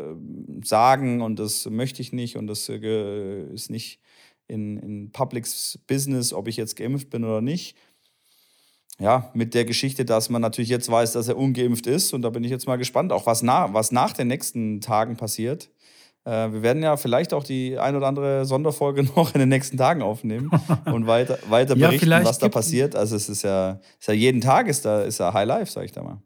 sagen 0.63 1.23
und 1.23 1.39
das 1.39 1.65
möchte 1.65 2.03
ich 2.03 2.13
nicht 2.13 2.37
und 2.37 2.47
das 2.47 2.69
äh, 2.69 3.45
ist 3.55 3.71
nicht 3.71 4.01
in, 4.49 4.77
in 4.77 5.11
Publics 5.11 5.79
Business, 5.87 6.35
ob 6.35 6.47
ich 6.47 6.59
jetzt 6.59 6.77
geimpft 6.77 7.09
bin 7.09 7.25
oder 7.25 7.41
nicht. 7.41 7.75
Ja, 8.99 9.31
mit 9.33 9.55
der 9.55 9.65
Geschichte, 9.65 10.05
dass 10.05 10.29
man 10.29 10.43
natürlich 10.43 10.69
jetzt 10.69 10.91
weiß, 10.91 11.13
dass 11.13 11.27
er 11.27 11.39
ungeimpft 11.39 11.87
ist 11.87 12.13
und 12.13 12.21
da 12.21 12.29
bin 12.29 12.45
ich 12.45 12.51
jetzt 12.51 12.67
mal 12.67 12.77
gespannt, 12.77 13.13
auch 13.13 13.25
was, 13.25 13.43
na, 13.43 13.73
was 13.73 13.93
nach 13.93 14.13
den 14.13 14.29
nächsten 14.29 14.83
Tagen 14.83 15.17
passiert. 15.17 15.71
Äh, 16.25 16.53
wir 16.53 16.63
werden 16.63 16.83
ja 16.83 16.97
vielleicht 16.97 17.35
auch 17.35 17.45
die 17.45 17.79
ein 17.79 17.97
oder 17.97 18.07
andere 18.07 18.45
Sonderfolge 18.45 19.03
noch 19.17 19.35
in 19.35 19.41
den 19.41 19.49
nächsten 19.49 19.77
Tagen 19.77 20.03
aufnehmen 20.03 20.51
und 20.85 21.07
weiter, 21.07 21.39
weiter 21.49 21.75
berichten, 21.77 22.11
ja, 22.11 22.25
was 22.25 22.39
da 22.39 22.49
passiert. 22.49 22.95
Also 22.95 23.17
es 23.17 23.29
ist 23.29 23.43
ja, 23.43 23.81
ist 23.99 24.09
ja 24.09 24.15
jeden 24.15 24.41
Tag 24.41 24.69
ist 24.69 24.85
da 24.85 25.03
ist 25.03 25.19
ja 25.19 25.33
High 25.33 25.47
Life, 25.47 25.73
sag 25.73 25.85
ich 25.85 25.93
da 25.93 26.03
mal. 26.03 26.23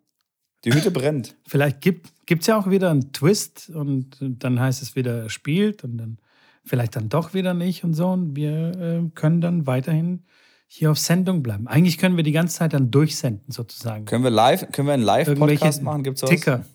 Die 0.65 0.73
Hütte 0.73 0.91
brennt. 0.91 1.37
Vielleicht 1.47 1.81
gibt 1.81 2.11
es 2.29 2.47
ja 2.47 2.59
auch 2.59 2.69
wieder 2.69 2.91
einen 2.91 3.13
Twist 3.13 3.71
und 3.71 4.17
dann 4.21 4.59
heißt 4.59 4.83
es 4.83 4.97
wieder, 4.97 5.23
er 5.23 5.31
spielt 5.31 5.85
und 5.85 5.97
dann 5.99 6.19
vielleicht 6.65 6.97
dann 6.97 7.09
doch 7.09 7.33
wieder 7.33 7.55
nicht 7.55 7.85
und 7.85 7.95
so. 7.95 8.09
Und 8.09 8.35
wir 8.35 8.73
äh, 8.73 9.11
können 9.15 9.41
dann 9.41 9.67
weiterhin 9.67 10.25
hier 10.67 10.91
auf 10.91 10.99
Sendung 10.99 11.43
bleiben. 11.43 11.69
Eigentlich 11.69 11.99
können 11.99 12.17
wir 12.17 12.25
die 12.25 12.33
ganze 12.33 12.57
Zeit 12.57 12.73
dann 12.73 12.91
durchsenden, 12.91 13.51
sozusagen. 13.51 14.05
Können 14.05 14.25
wir 14.25 14.31
live, 14.31 14.71
können 14.73 14.89
wir 14.89 14.95
einen 14.95 15.03
Live-Podcast 15.03 15.83
machen? 15.83 16.03
Gibt's 16.03 16.23
was? 16.23 16.31
Ticker. 16.31 16.65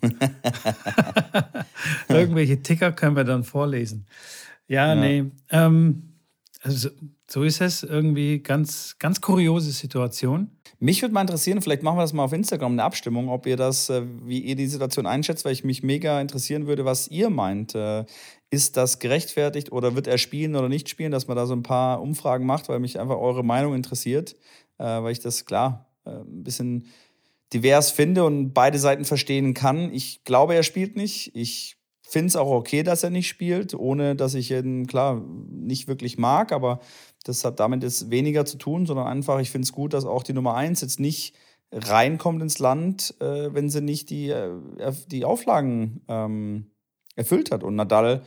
Irgendwelche 2.08 2.62
Ticker 2.62 2.92
können 2.92 3.16
wir 3.16 3.24
dann 3.24 3.44
vorlesen. 3.44 4.06
Ja, 4.66 4.88
ja. 4.88 4.94
nee. 4.94 5.24
Ähm, 5.50 6.14
also, 6.62 6.88
so 7.28 7.42
ist 7.42 7.60
es 7.60 7.82
irgendwie 7.82 8.40
ganz, 8.40 8.96
ganz 8.98 9.20
kuriose 9.20 9.72
Situation. 9.72 10.50
Mich 10.78 11.00
würde 11.02 11.14
mal 11.14 11.20
interessieren, 11.22 11.62
vielleicht 11.62 11.82
machen 11.82 11.96
wir 11.96 12.02
das 12.02 12.12
mal 12.12 12.24
auf 12.24 12.32
Instagram, 12.32 12.72
eine 12.72 12.84
Abstimmung, 12.84 13.28
ob 13.28 13.46
ihr 13.46 13.56
das, 13.56 13.88
äh, 13.88 14.02
wie 14.24 14.40
ihr 14.40 14.56
die 14.56 14.66
Situation 14.66 15.06
einschätzt, 15.06 15.44
weil 15.44 15.52
ich 15.52 15.64
mich 15.64 15.82
mega 15.82 16.20
interessieren 16.20 16.66
würde, 16.66 16.84
was 16.84 17.08
ihr 17.08 17.30
meint. 17.30 17.74
Ist 18.52 18.76
das 18.76 18.98
gerechtfertigt 18.98 19.72
oder 19.72 19.94
wird 19.94 20.06
er 20.06 20.18
spielen 20.18 20.56
oder 20.56 20.68
nicht 20.68 20.90
spielen, 20.90 21.10
dass 21.10 21.26
man 21.26 21.38
da 21.38 21.46
so 21.46 21.54
ein 21.54 21.62
paar 21.62 22.02
Umfragen 22.02 22.44
macht, 22.44 22.68
weil 22.68 22.80
mich 22.80 23.00
einfach 23.00 23.16
eure 23.16 23.42
Meinung 23.42 23.74
interessiert, 23.74 24.36
äh, 24.76 24.84
weil 24.84 25.12
ich 25.12 25.20
das 25.20 25.46
klar 25.46 25.90
äh, 26.04 26.10
ein 26.10 26.44
bisschen 26.44 26.86
divers 27.54 27.90
finde 27.90 28.24
und 28.24 28.52
beide 28.52 28.78
Seiten 28.78 29.06
verstehen 29.06 29.54
kann. 29.54 29.90
Ich 29.94 30.24
glaube, 30.24 30.54
er 30.54 30.64
spielt 30.64 30.96
nicht. 30.96 31.34
Ich 31.34 31.78
finde 32.02 32.26
es 32.26 32.36
auch 32.36 32.50
okay, 32.50 32.82
dass 32.82 33.02
er 33.02 33.08
nicht 33.08 33.28
spielt, 33.28 33.72
ohne 33.74 34.16
dass 34.16 34.34
ich 34.34 34.50
ihn, 34.50 34.86
klar, 34.86 35.24
nicht 35.48 35.88
wirklich 35.88 36.18
mag, 36.18 36.52
aber 36.52 36.80
das 37.24 37.46
hat 37.46 37.58
damit 37.58 37.82
jetzt 37.82 38.10
weniger 38.10 38.44
zu 38.44 38.58
tun, 38.58 38.84
sondern 38.84 39.06
einfach, 39.06 39.40
ich 39.40 39.50
finde 39.50 39.64
es 39.64 39.72
gut, 39.72 39.94
dass 39.94 40.04
auch 40.04 40.22
die 40.22 40.34
Nummer 40.34 40.56
eins 40.56 40.82
jetzt 40.82 41.00
nicht 41.00 41.34
reinkommt 41.72 42.42
ins 42.42 42.58
Land, 42.58 43.14
äh, 43.20 43.54
wenn 43.54 43.70
sie 43.70 43.80
nicht 43.80 44.10
die, 44.10 44.28
äh, 44.28 44.52
die 45.06 45.24
Auflagen 45.24 46.02
ähm, 46.06 46.66
erfüllt 47.16 47.50
hat. 47.50 47.62
Und 47.62 47.76
Nadal, 47.76 48.22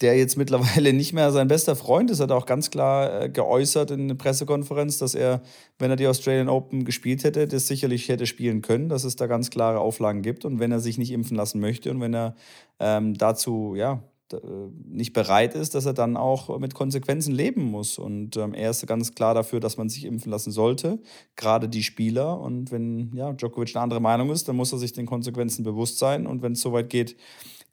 der 0.00 0.16
jetzt 0.16 0.36
mittlerweile 0.36 0.92
nicht 0.92 1.12
mehr 1.12 1.30
sein 1.32 1.48
bester 1.48 1.76
Freund 1.76 2.10
ist, 2.10 2.20
hat 2.20 2.32
auch 2.32 2.46
ganz 2.46 2.70
klar 2.70 3.22
äh, 3.22 3.28
geäußert 3.28 3.90
in 3.90 4.08
der 4.08 4.14
Pressekonferenz, 4.14 4.98
dass 4.98 5.14
er, 5.14 5.42
wenn 5.78 5.90
er 5.90 5.96
die 5.96 6.06
Australian 6.06 6.48
Open 6.48 6.84
gespielt 6.84 7.24
hätte, 7.24 7.46
das 7.46 7.68
sicherlich 7.68 8.08
hätte 8.08 8.26
spielen 8.26 8.62
können, 8.62 8.88
dass 8.88 9.04
es 9.04 9.16
da 9.16 9.26
ganz 9.26 9.50
klare 9.50 9.78
Auflagen 9.78 10.22
gibt. 10.22 10.44
Und 10.44 10.58
wenn 10.58 10.72
er 10.72 10.80
sich 10.80 10.98
nicht 10.98 11.12
impfen 11.12 11.36
lassen 11.36 11.60
möchte 11.60 11.90
und 11.90 12.00
wenn 12.00 12.14
er 12.14 12.34
ähm, 12.80 13.14
dazu, 13.14 13.74
ja, 13.76 14.02
äh, 14.32 14.70
nicht 14.88 15.12
bereit 15.12 15.54
ist, 15.54 15.74
dass 15.74 15.86
er 15.86 15.92
dann 15.92 16.16
auch 16.16 16.58
mit 16.58 16.74
Konsequenzen 16.74 17.34
leben 17.34 17.62
muss. 17.64 17.98
Und 17.98 18.36
ähm, 18.36 18.54
er 18.54 18.70
ist 18.70 18.86
ganz 18.86 19.14
klar 19.14 19.34
dafür, 19.34 19.60
dass 19.60 19.76
man 19.76 19.88
sich 19.88 20.04
impfen 20.04 20.30
lassen 20.30 20.50
sollte, 20.50 21.00
gerade 21.36 21.68
die 21.68 21.82
Spieler. 21.82 22.40
Und 22.40 22.70
wenn 22.70 23.10
ja, 23.14 23.32
Djokovic 23.32 23.74
eine 23.74 23.82
andere 23.82 24.00
Meinung 24.00 24.30
ist, 24.30 24.48
dann 24.48 24.56
muss 24.56 24.72
er 24.72 24.78
sich 24.78 24.92
den 24.92 25.06
Konsequenzen 25.06 25.64
bewusst 25.64 25.98
sein. 25.98 26.26
Und 26.26 26.42
wenn 26.42 26.52
es 26.52 26.60
soweit 26.60 26.90
geht, 26.90 27.16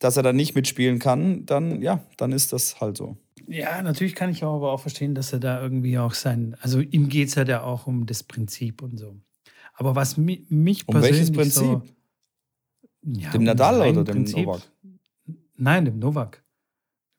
dass 0.02 0.16
er 0.16 0.22
dann 0.22 0.36
nicht 0.36 0.54
mitspielen 0.54 0.98
kann, 0.98 1.46
dann 1.46 1.80
ja, 1.80 2.00
dann 2.16 2.32
ist 2.32 2.52
das 2.52 2.80
halt 2.80 2.96
so. 2.96 3.16
Ja, 3.46 3.80
natürlich 3.82 4.14
kann 4.14 4.30
ich 4.30 4.42
aber 4.42 4.72
auch 4.72 4.80
verstehen, 4.80 5.14
dass 5.14 5.32
er 5.32 5.40
da 5.40 5.60
irgendwie 5.62 5.98
auch 5.98 6.14
sein, 6.14 6.56
also 6.60 6.80
ihm 6.80 7.08
geht 7.08 7.28
es 7.28 7.34
ja 7.34 7.44
da 7.44 7.62
auch 7.62 7.86
um 7.86 8.06
das 8.06 8.22
Prinzip 8.22 8.82
und 8.82 8.98
so. 8.98 9.16
Aber 9.74 9.94
was 9.94 10.16
mi 10.16 10.44
mich 10.48 10.86
um 10.88 10.92
persönlich 10.92 11.18
welches 11.18 11.32
Prinzip? 11.32 11.62
So, 11.62 11.82
ja, 13.02 13.30
dem 13.30 13.44
Nadal 13.44 13.80
um 13.80 13.88
oder 13.88 14.04
dem 14.04 14.16
Prinzip, 14.16 14.46
Novak? 14.46 14.62
Nein, 15.56 15.84
dem 15.84 15.98
Novak. 15.98 16.44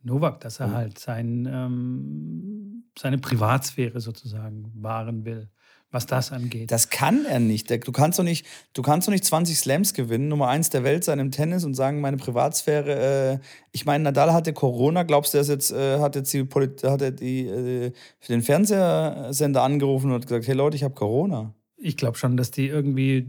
Novak, 0.02 0.42
dass 0.42 0.60
er 0.60 0.68
oh. 0.68 0.74
halt 0.74 1.00
sein, 1.00 1.48
ähm, 1.50 2.86
seine 2.98 3.18
Privatsphäre 3.18 4.02
sozusagen 4.02 4.72
wahren 4.76 5.26
will 5.26 5.50
was 5.94 6.08
das 6.08 6.32
angeht. 6.32 6.72
Das 6.72 6.90
kann 6.90 7.26
er 7.26 7.40
nicht. 7.40 7.70
Du 7.70 7.92
kannst 7.92 8.18
doch 8.18 8.24
nicht, 8.24 8.46
du 8.74 8.82
kannst 8.82 9.08
doch 9.08 9.12
nicht 9.12 9.24
20 9.24 9.58
Slams 9.58 9.94
gewinnen, 9.94 10.28
Nummer 10.28 10.48
eins 10.48 10.70
der 10.70 10.84
Welt 10.84 11.04
sein 11.04 11.20
im 11.20 11.32
Tennis 11.32 11.64
und 11.64 11.76
sagen, 11.76 12.02
meine 12.02 12.18
Privatsphäre. 12.18 13.34
Äh, 13.34 13.40
ich 13.72 13.86
meine, 13.86 14.04
Nadal 14.06 14.34
hatte 14.34 14.54
Corona. 14.54 15.04
Glaubst 15.04 15.34
du, 15.34 15.38
er 15.38 15.44
jetzt, 15.44 15.72
äh, 15.72 16.00
hat 16.00 16.16
jetzt 16.16 16.34
die, 16.34 16.48
hat 16.84 17.02
er 17.02 17.12
die, 17.12 17.48
äh, 17.48 17.92
den 18.28 18.42
Fernsehsender 18.42 19.62
angerufen 19.62 20.08
und 20.08 20.16
hat 20.16 20.28
gesagt, 20.28 20.48
hey 20.48 20.56
Leute, 20.56 20.76
ich 20.76 20.84
habe 20.84 20.96
Corona? 20.96 21.54
Ich 21.78 21.96
glaube 21.98 22.18
schon, 22.18 22.38
dass 22.38 22.52
die 22.52 22.68
irgendwie 22.68 23.22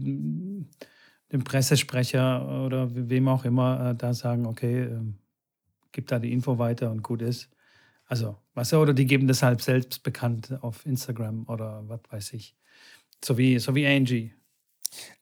dem 1.31 1.43
Pressesprecher 1.43 2.65
oder 2.65 2.89
wem 2.91 3.27
auch 3.27 3.45
immer 3.45 3.91
äh, 3.91 3.95
da 3.95 4.13
sagen, 4.13 4.45
okay, 4.45 4.83
ähm, 4.83 5.15
gib 5.91 6.07
da 6.07 6.19
die 6.19 6.33
Info 6.33 6.57
weiter 6.57 6.91
und 6.91 7.03
gut 7.03 7.21
ist. 7.21 7.49
Also, 8.07 8.37
weißt 8.53 8.73
du, 8.73 8.77
oder 8.77 8.93
die 8.93 9.05
geben 9.05 9.27
das 9.27 9.41
halt 9.41 9.61
selbst 9.61 10.03
bekannt 10.03 10.57
auf 10.61 10.85
Instagram 10.85 11.45
oder 11.47 11.83
was 11.87 12.01
weiß 12.09 12.33
ich. 12.33 12.55
So 13.23 13.37
wie, 13.37 13.57
so 13.59 13.73
wie 13.73 13.87
Angie. 13.87 14.33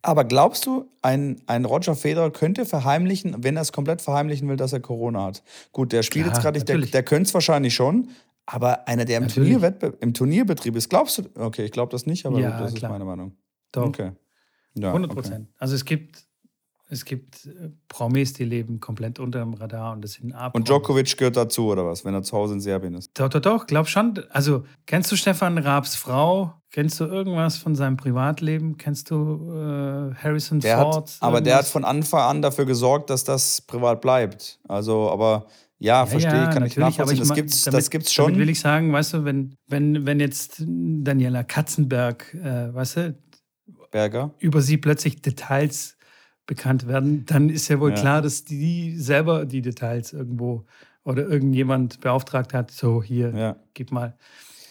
Aber 0.02 0.26
glaubst 0.26 0.66
du, 0.66 0.90
ein, 1.02 1.42
ein 1.48 1.66
Roger 1.66 1.96
Federer 1.96 2.32
könnte 2.32 2.66
verheimlichen, 2.66 3.44
wenn 3.44 3.56
er 3.56 3.62
es 3.62 3.72
komplett 3.72 4.02
verheimlichen 4.02 4.48
will, 4.50 4.58
dass 4.58 4.74
er 4.74 4.82
Corona 4.82 5.26
hat? 5.26 5.44
Gut, 5.72 5.92
der 5.92 6.04
spielt 6.04 6.26
Klar, 6.26 6.36
jetzt 6.36 6.44
gerade 6.44 6.58
nicht, 6.60 6.70
der, 6.70 6.78
der 6.78 7.04
könnte 7.04 7.28
es 7.30 7.34
wahrscheinlich 7.34 7.74
schon, 7.74 8.10
aber 8.46 8.88
einer, 8.88 9.06
der 9.06 9.20
im, 9.20 9.28
im 10.00 10.14
Turnierbetrieb 10.14 10.76
ist, 10.76 10.90
glaubst 10.90 11.18
du? 11.18 11.24
Okay, 11.36 11.66
ich 11.66 11.72
glaube 11.72 11.92
das 11.92 12.06
nicht, 12.06 12.26
aber 12.26 12.40
ja, 12.40 12.60
das 12.60 12.74
klar. 12.74 12.90
ist 12.90 12.94
meine 12.94 13.06
Meinung. 13.06 13.38
Doch. 13.72 13.88
Okay. 13.88 14.12
Ja, 14.76 14.90
100 14.90 15.12
Prozent. 15.12 15.48
Okay. 15.48 15.56
Also 15.60 15.76
es 15.76 15.86
gibt 15.86 16.26
es 16.94 17.06
gibt 17.06 17.46
äh, 17.46 17.70
Promis, 17.90 18.34
die 18.34 18.46
leben 18.46 18.80
komplett 18.80 19.20
unter 19.20 19.40
dem 19.40 19.54
Radar 19.54 19.92
und 19.94 20.04
das 20.04 20.14
sind 20.14 20.34
A 20.34 20.48
Und 20.48 20.70
Djokovic 20.70 21.18
gehört 21.18 21.36
dazu, 21.36 21.68
oder 21.68 21.86
was, 21.86 22.06
wenn 22.06 22.14
er 22.14 22.24
zu 22.24 22.38
Hause 22.38 22.54
in 22.54 22.62
Serbien 22.62 22.94
ist? 22.94 23.12
Doch, 23.20 23.30
doch, 23.30 23.42
doch, 23.42 23.68
glaub 23.68 23.88
schon. 23.88 24.20
Also, 24.30 24.64
kennst 24.86 25.12
du 25.12 25.16
Stefan 25.16 25.58
Raabs 25.58 25.96
Frau? 25.96 26.54
Kennst 26.72 27.00
du 27.00 27.06
irgendwas 27.06 27.58
von 27.58 27.76
seinem 27.76 27.98
Privatleben? 27.98 28.78
Kennst 28.78 29.12
du 29.12 29.52
äh, 29.52 30.16
Harrison 30.16 30.60
der 30.60 30.78
Ford? 30.78 30.96
Hat, 30.96 31.18
aber 31.20 31.42
der 31.42 31.58
hat 31.58 31.66
von 31.66 31.84
Anfang 31.84 32.22
an 32.22 32.42
dafür 32.42 32.66
gesorgt, 32.66 33.10
dass 33.10 33.24
das 33.24 33.62
privat 33.62 34.02
bleibt. 34.02 34.60
Also, 34.68 35.10
aber 35.10 35.48
Ja, 35.80 36.06
verstehe 36.06 36.34
ja, 36.34 36.48
kann 36.48 36.66
ich 36.66 36.78
nachvollziehen. 36.78 37.20
Das 37.20 37.34
gibt's, 37.34 37.64
damit, 37.64 37.78
das 37.80 37.90
gibt's 37.90 38.14
schon. 38.14 38.26
Damit 38.28 38.40
will 38.40 38.50
ich 38.50 38.60
sagen, 38.60 38.92
weißt 38.94 39.14
du, 39.14 39.26
wenn, 39.26 39.56
wenn, 39.68 40.06
wenn 40.06 40.20
jetzt 40.20 40.64
Daniela 40.66 41.44
Katzenberg, 41.44 42.34
äh, 42.34 42.74
weißt 42.74 42.98
du, 42.98 43.18
Berger. 43.92 44.34
über 44.40 44.62
sie 44.62 44.78
plötzlich 44.78 45.22
Details 45.22 45.98
bekannt 46.46 46.88
werden, 46.88 47.26
dann 47.26 47.50
ist 47.50 47.68
ja 47.68 47.80
wohl 47.80 47.92
ja. 47.92 47.96
klar, 47.96 48.22
dass 48.22 48.44
die 48.44 48.98
selber 48.98 49.46
die 49.46 49.62
Details 49.62 50.14
irgendwo 50.14 50.66
oder 51.04 51.28
irgendjemand 51.28 52.00
beauftragt 52.02 52.54
hat, 52.54 52.72
so 52.72 53.04
hier, 53.04 53.34
ja. 53.36 53.56
gib 53.74 53.92
mal. 53.92 54.18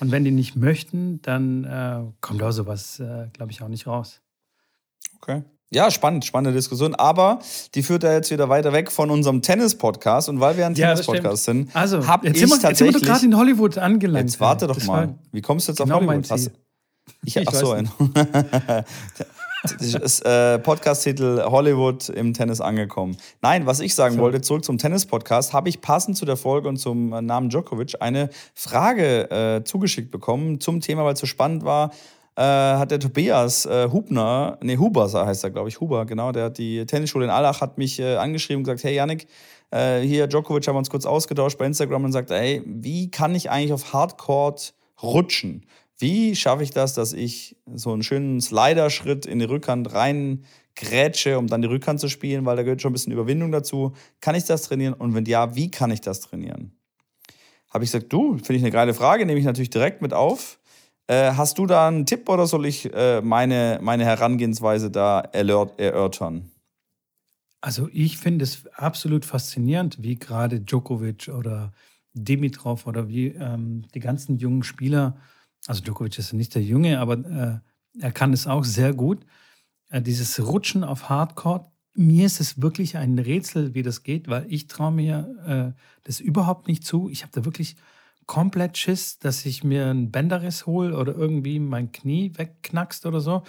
Und 0.00 0.10
wenn 0.10 0.24
die 0.24 0.30
nicht 0.30 0.56
möchten, 0.56 1.22
dann 1.22 1.64
äh, 1.64 2.00
kommt 2.20 2.42
auch 2.42 2.50
sowas, 2.50 2.98
äh, 2.98 3.28
glaube 3.32 3.52
ich, 3.52 3.62
auch 3.62 3.68
nicht 3.68 3.86
raus. 3.86 4.20
Okay. 5.20 5.42
Ja, 5.70 5.90
spannend, 5.90 6.24
spannende 6.24 6.54
Diskussion. 6.54 6.94
Aber 6.94 7.38
die 7.74 7.82
führt 7.82 8.02
ja 8.02 8.12
jetzt 8.12 8.30
wieder 8.30 8.48
weiter 8.48 8.72
weg 8.72 8.90
von 8.90 9.10
unserem 9.10 9.40
Tennis-Podcast. 9.40 10.28
Und 10.28 10.40
weil 10.40 10.56
wir 10.56 10.66
ein 10.66 10.74
ja, 10.74 10.88
Tennis-Podcast 10.88 11.44
sind, 11.44 11.74
also, 11.74 12.06
habe 12.06 12.26
ich 12.26 12.34
wir, 12.34 12.40
tatsächlich... 12.40 12.68
Jetzt 12.68 12.78
sind 12.78 12.94
wir 12.94 13.00
gerade 13.00 13.24
in 13.24 13.36
Hollywood 13.36 13.78
angelangt. 13.78 14.30
Jetzt 14.30 14.40
warte 14.40 14.66
doch 14.66 14.84
mal. 14.84 15.14
Wie 15.30 15.40
kommst 15.40 15.68
du 15.68 15.72
jetzt 15.72 15.78
genau 15.78 15.96
auf 15.98 16.06
Hollywood? 16.06 16.30
Hast, 16.30 16.50
ich, 17.24 17.36
ich 17.36 17.48
ach 17.48 17.54
so, 17.54 17.72
ein 17.72 17.88
Das 18.14 19.26
äh, 19.64 20.58
Podcast-Titel 20.58 21.42
Hollywood 21.44 22.08
im 22.08 22.34
Tennis 22.34 22.60
angekommen. 22.60 23.16
Nein, 23.40 23.66
was 23.66 23.80
ich 23.80 23.94
sagen 23.94 24.16
so. 24.16 24.20
wollte, 24.20 24.40
zurück 24.40 24.64
zum 24.64 24.78
Tennis-Podcast, 24.78 25.52
habe 25.52 25.68
ich 25.68 25.80
passend 25.80 26.16
zu 26.16 26.24
der 26.24 26.36
Folge 26.36 26.68
und 26.68 26.76
zum 26.76 27.10
Namen 27.10 27.48
Djokovic 27.48 27.96
eine 28.00 28.30
Frage 28.54 29.30
äh, 29.30 29.64
zugeschickt 29.64 30.10
bekommen 30.10 30.60
zum 30.60 30.80
Thema, 30.80 31.04
weil 31.04 31.14
es 31.14 31.20
so 31.20 31.26
spannend 31.26 31.64
war. 31.64 31.92
Äh, 32.34 32.42
hat 32.42 32.90
der 32.90 32.98
Tobias 32.98 33.66
äh, 33.66 33.90
Hubner, 33.92 34.56
nee, 34.62 34.78
Huber 34.78 35.12
heißt 35.12 35.44
er, 35.44 35.50
glaube 35.50 35.68
ich, 35.68 35.80
Huber, 35.80 36.06
genau, 36.06 36.32
der 36.32 36.44
hat 36.44 36.56
die 36.56 36.86
Tennisschule 36.86 37.26
in 37.26 37.30
Allach, 37.30 37.60
hat 37.60 37.76
mich 37.76 38.00
äh, 38.00 38.16
angeschrieben 38.16 38.60
und 38.60 38.64
gesagt, 38.64 38.84
hey 38.84 38.94
Yannick, 38.94 39.26
äh, 39.70 40.00
hier 40.00 40.26
Djokovic 40.26 40.66
haben 40.66 40.74
wir 40.74 40.78
uns 40.78 40.88
kurz 40.88 41.04
ausgetauscht 41.04 41.58
bei 41.58 41.66
Instagram 41.66 42.04
und 42.04 42.12
sagt, 42.12 42.30
ey, 42.30 42.62
wie 42.64 43.10
kann 43.10 43.34
ich 43.34 43.50
eigentlich 43.50 43.74
auf 43.74 43.92
Hardcourt 43.92 44.72
rutschen? 45.02 45.66
Wie 46.02 46.34
schaffe 46.34 46.64
ich 46.64 46.72
das, 46.72 46.94
dass 46.94 47.12
ich 47.12 47.56
so 47.72 47.92
einen 47.92 48.02
schönen 48.02 48.40
Slider-Schritt 48.40 49.24
in 49.24 49.38
die 49.38 49.44
Rückhand 49.44 49.94
rein 49.94 50.44
grätsche, 50.74 51.38
um 51.38 51.46
dann 51.46 51.62
die 51.62 51.68
Rückhand 51.68 52.00
zu 52.00 52.08
spielen, 52.08 52.44
weil 52.44 52.56
da 52.56 52.64
gehört 52.64 52.82
schon 52.82 52.90
ein 52.90 52.92
bisschen 52.94 53.12
Überwindung 53.12 53.52
dazu. 53.52 53.92
Kann 54.20 54.34
ich 54.34 54.42
das 54.42 54.62
trainieren? 54.62 54.94
Und 54.94 55.14
wenn 55.14 55.24
ja, 55.26 55.54
wie 55.54 55.70
kann 55.70 55.92
ich 55.92 56.00
das 56.00 56.18
trainieren? 56.18 56.72
Habe 57.70 57.84
ich 57.84 57.92
gesagt, 57.92 58.12
du, 58.12 58.32
finde 58.38 58.54
ich 58.54 58.62
eine 58.62 58.72
geile 58.72 58.94
Frage, 58.94 59.24
nehme 59.24 59.38
ich 59.38 59.44
natürlich 59.44 59.70
direkt 59.70 60.02
mit 60.02 60.12
auf. 60.12 60.58
Äh, 61.06 61.34
hast 61.36 61.58
du 61.58 61.66
da 61.66 61.86
einen 61.86 62.04
Tipp 62.04 62.28
oder 62.28 62.48
soll 62.48 62.66
ich 62.66 62.92
äh, 62.92 63.20
meine, 63.20 63.78
meine 63.80 64.04
Herangehensweise 64.04 64.90
da 64.90 65.20
erörtern? 65.20 66.50
Also 67.60 67.88
ich 67.92 68.18
finde 68.18 68.42
es 68.42 68.66
absolut 68.74 69.24
faszinierend, 69.24 70.02
wie 70.02 70.16
gerade 70.16 70.58
Djokovic 70.58 71.28
oder 71.28 71.72
Dimitrov 72.12 72.88
oder 72.88 73.08
wie 73.08 73.28
ähm, 73.28 73.84
die 73.94 74.00
ganzen 74.00 74.38
jungen 74.38 74.64
Spieler, 74.64 75.16
also 75.66 75.82
Djokovic 75.82 76.18
ist 76.18 76.32
nicht 76.32 76.54
der 76.54 76.62
Junge, 76.62 76.98
aber 77.00 77.62
äh, 77.94 78.00
er 78.00 78.12
kann 78.12 78.32
es 78.32 78.46
auch 78.46 78.64
sehr 78.64 78.94
gut. 78.94 79.24
Äh, 79.90 80.02
dieses 80.02 80.44
Rutschen 80.44 80.84
auf 80.84 81.08
Hardcore, 81.08 81.70
mir 81.94 82.26
ist 82.26 82.40
es 82.40 82.60
wirklich 82.62 82.96
ein 82.96 83.18
Rätsel, 83.18 83.74
wie 83.74 83.82
das 83.82 84.02
geht, 84.02 84.28
weil 84.28 84.46
ich 84.48 84.66
traue 84.66 84.92
mir 84.92 85.74
äh, 85.76 85.80
das 86.04 86.20
überhaupt 86.20 86.68
nicht 86.68 86.84
zu. 86.84 87.08
Ich 87.10 87.22
habe 87.22 87.32
da 87.32 87.44
wirklich 87.44 87.76
komplett 88.26 88.78
Schiss, 88.78 89.18
dass 89.18 89.44
ich 89.44 89.62
mir 89.62 89.88
einen 89.88 90.10
Bänderriss 90.10 90.66
hole 90.66 90.96
oder 90.96 91.14
irgendwie 91.14 91.58
mein 91.58 91.92
Knie 91.92 92.32
wegknackst 92.34 93.04
oder 93.04 93.20
so. 93.20 93.42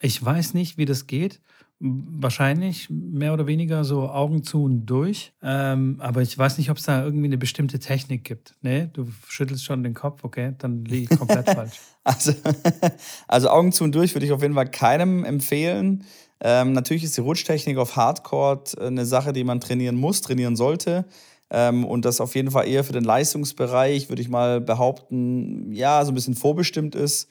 Ich 0.00 0.22
weiß 0.22 0.54
nicht, 0.54 0.78
wie 0.78 0.84
das 0.84 1.06
geht. 1.06 1.40
Wahrscheinlich 1.78 2.88
mehr 2.88 3.34
oder 3.34 3.46
weniger 3.46 3.84
so 3.84 4.08
Augen 4.08 4.42
zu 4.42 4.64
und 4.64 4.86
durch. 4.86 5.34
Ähm, 5.42 5.96
aber 5.98 6.22
ich 6.22 6.36
weiß 6.36 6.56
nicht, 6.56 6.70
ob 6.70 6.78
es 6.78 6.84
da 6.84 7.04
irgendwie 7.04 7.26
eine 7.26 7.36
bestimmte 7.36 7.78
Technik 7.78 8.24
gibt. 8.24 8.54
Nee, 8.62 8.88
du 8.92 9.06
schüttelst 9.28 9.64
schon 9.64 9.82
den 9.82 9.92
Kopf, 9.92 10.24
okay? 10.24 10.54
Dann 10.56 10.86
liege 10.86 11.12
ich 11.12 11.18
komplett 11.18 11.50
falsch. 11.54 11.78
Also, 12.02 12.32
also 13.28 13.50
Augen 13.50 13.72
zu 13.72 13.84
und 13.84 13.94
durch 13.94 14.14
würde 14.14 14.24
ich 14.24 14.32
auf 14.32 14.40
jeden 14.40 14.54
Fall 14.54 14.70
keinem 14.70 15.24
empfehlen. 15.24 16.04
Ähm, 16.40 16.72
natürlich 16.72 17.04
ist 17.04 17.16
die 17.16 17.22
Rutschtechnik 17.22 17.76
auf 17.78 17.96
Hardcore 17.96 18.64
eine 18.80 19.04
Sache, 19.04 19.32
die 19.32 19.44
man 19.44 19.60
trainieren 19.60 19.96
muss, 19.96 20.22
trainieren 20.22 20.56
sollte. 20.56 21.04
Ähm, 21.50 21.84
und 21.84 22.04
das 22.04 22.20
auf 22.20 22.34
jeden 22.34 22.50
Fall 22.50 22.68
eher 22.68 22.84
für 22.84 22.92
den 22.92 23.04
Leistungsbereich, 23.04 24.08
würde 24.08 24.22
ich 24.22 24.28
mal 24.28 24.60
behaupten, 24.60 25.72
ja, 25.72 26.04
so 26.04 26.10
ein 26.10 26.14
bisschen 26.14 26.34
vorbestimmt 26.34 26.94
ist. 26.94 27.28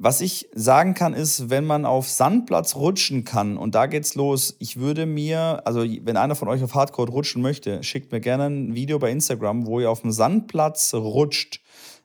Was 0.00 0.20
ich 0.20 0.48
sagen 0.54 0.94
kann, 0.94 1.12
ist, 1.12 1.50
wenn 1.50 1.64
man 1.64 1.84
auf 1.84 2.08
Sandplatz 2.08 2.76
rutschen 2.76 3.24
kann, 3.24 3.56
und 3.56 3.74
da 3.74 3.86
geht's 3.86 4.14
los, 4.14 4.54
ich 4.60 4.76
würde 4.76 5.06
mir, 5.06 5.62
also 5.64 5.80
wenn 5.80 6.16
einer 6.16 6.36
von 6.36 6.46
euch 6.46 6.62
auf 6.62 6.76
Hardcore 6.76 7.10
rutschen 7.10 7.42
möchte, 7.42 7.82
schickt 7.82 8.12
mir 8.12 8.20
gerne 8.20 8.44
ein 8.44 8.74
Video 8.76 9.00
bei 9.00 9.10
Instagram, 9.10 9.66
wo 9.66 9.80
ihr 9.80 9.90
auf 9.90 10.02
dem 10.02 10.12
Sandplatz 10.12 10.94
rutscht. 10.94 11.60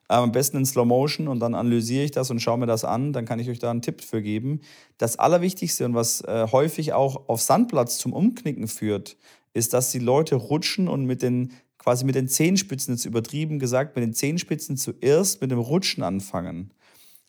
Am 0.07 0.31
besten 0.31 0.57
in 0.57 0.65
Slow 0.65 0.85
Motion 0.87 1.27
und 1.27 1.39
dann 1.39 1.53
analysiere 1.53 2.03
ich 2.03 2.11
das 2.11 2.31
und 2.31 2.39
schaue 2.39 2.57
mir 2.57 2.65
das 2.65 2.83
an. 2.83 3.13
Dann 3.13 3.25
kann 3.25 3.37
ich 3.37 3.49
euch 3.49 3.59
da 3.59 3.69
einen 3.69 3.83
Tipp 3.83 4.01
für 4.01 4.23
geben. 4.23 4.61
Das 4.97 5.17
Allerwichtigste 5.17 5.85
und 5.85 5.93
was 5.93 6.21
äh, 6.21 6.47
häufig 6.51 6.93
auch 6.93 7.29
auf 7.29 7.41
Sandplatz 7.41 7.99
zum 7.99 8.11
Umknicken 8.11 8.67
führt, 8.67 9.17
ist, 9.53 9.73
dass 9.73 9.91
die 9.91 9.99
Leute 9.99 10.35
rutschen 10.35 10.87
und 10.87 11.05
mit 11.05 11.21
den 11.21 11.53
quasi 11.77 12.05
mit 12.05 12.15
den 12.15 12.27
Zehenspitzen, 12.27 12.93
jetzt 12.93 13.05
übertrieben 13.05 13.59
gesagt, 13.59 13.95
mit 13.95 14.03
den 14.03 14.13
Zehenspitzen 14.13 14.77
zuerst 14.77 15.41
mit 15.41 15.51
dem 15.51 15.59
Rutschen 15.59 16.01
anfangen. 16.01 16.71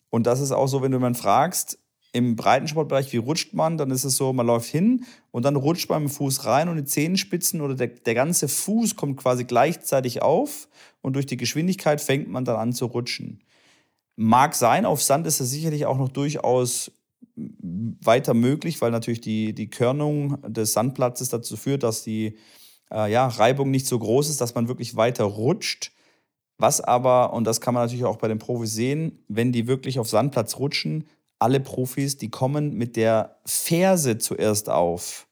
Und 0.09 0.27
das 0.27 0.39
ist 0.39 0.51
auch 0.51 0.67
so, 0.67 0.81
wenn 0.81 0.91
du 0.91 0.97
jemanden 0.97 1.19
fragst, 1.19 1.79
im 2.15 2.37
Breitensportbereich, 2.37 3.11
wie 3.11 3.17
rutscht 3.17 3.53
man, 3.53 3.77
dann 3.77 3.91
ist 3.91 4.05
es 4.05 4.15
so, 4.15 4.31
man 4.31 4.47
läuft 4.47 4.69
hin 4.69 5.05
und 5.31 5.43
dann 5.43 5.57
rutscht 5.57 5.89
man 5.89 6.03
mit 6.03 6.11
dem 6.11 6.15
Fuß 6.15 6.45
rein 6.45 6.69
und 6.69 6.77
die 6.77 6.85
Zehenspitzen 6.85 7.59
oder 7.59 7.75
der, 7.75 7.87
der 7.87 8.15
ganze 8.15 8.47
Fuß 8.47 8.95
kommt 8.95 9.17
quasi 9.17 9.43
gleichzeitig 9.43 10.21
auf 10.21 10.69
und 11.01 11.17
durch 11.17 11.25
die 11.25 11.35
Geschwindigkeit 11.35 11.99
fängt 11.99 12.29
man 12.29 12.45
dann 12.45 12.55
an 12.55 12.71
zu 12.71 12.85
rutschen. 12.85 13.43
Mag 14.15 14.55
sein, 14.55 14.85
auf 14.85 15.01
Sand 15.03 15.27
ist 15.27 15.41
es 15.41 15.51
sicherlich 15.51 15.85
auch 15.85 15.97
noch 15.97 16.07
durchaus 16.07 16.91
weiter 17.35 18.33
möglich, 18.33 18.81
weil 18.81 18.91
natürlich 18.91 19.19
die, 19.19 19.53
die 19.53 19.69
Körnung 19.69 20.41
des 20.47 20.71
Sandplatzes 20.71 21.27
dazu 21.27 21.57
führt, 21.57 21.83
dass 21.83 22.03
die 22.03 22.37
äh, 22.91 23.11
ja, 23.11 23.27
Reibung 23.27 23.71
nicht 23.71 23.87
so 23.87 23.99
groß 23.99 24.29
ist, 24.29 24.39
dass 24.39 24.55
man 24.55 24.69
wirklich 24.69 24.95
weiter 24.95 25.25
rutscht. 25.25 25.91
Was 26.57 26.81
aber, 26.81 27.33
und 27.33 27.45
das 27.45 27.59
kann 27.59 27.73
man 27.73 27.83
natürlich 27.83 28.05
auch 28.05 28.17
bei 28.17 28.27
den 28.27 28.39
Profis 28.39 28.73
sehen, 28.73 29.23
wenn 29.27 29.51
die 29.51 29.67
wirklich 29.67 29.99
auf 29.99 30.09
Sandplatz 30.09 30.57
rutschen, 30.57 31.05
alle 31.39 31.59
Profis, 31.59 32.17
die 32.17 32.29
kommen 32.29 32.75
mit 32.75 32.95
der 32.95 33.37
Ferse 33.45 34.17
zuerst 34.17 34.69
auf. 34.69 35.27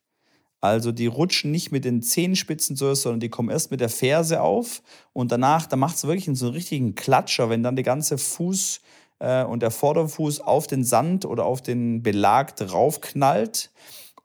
Also 0.60 0.92
die 0.92 1.08
rutschen 1.08 1.52
nicht 1.52 1.72
mit 1.72 1.86
den 1.86 2.02
Zehenspitzen 2.02 2.76
zuerst, 2.76 3.02
sondern 3.02 3.20
die 3.20 3.30
kommen 3.30 3.50
erst 3.50 3.72
mit 3.72 3.82
der 3.82 3.90
Ferse 3.90 4.42
auf 4.42 4.82
und 5.12 5.32
danach, 5.32 5.66
da 5.66 5.76
macht 5.76 5.98
es 5.98 6.06
wirklich 6.06 6.38
so 6.38 6.46
einen 6.46 6.56
richtigen 6.56 6.96
Klatscher, 6.96 7.50
wenn 7.50 7.64
dann 7.64 7.76
der 7.76 7.84
ganze 7.84 8.18
Fuß 8.18 8.80
äh, 9.20 9.44
und 9.44 9.62
der 9.62 9.72
Vorderfuß 9.72 10.42
auf 10.42 10.68
den 10.68 10.84
Sand 10.84 11.26
oder 11.26 11.46
auf 11.46 11.62
den 11.62 12.02
Belag 12.02 12.56
draufknallt. 12.56 13.72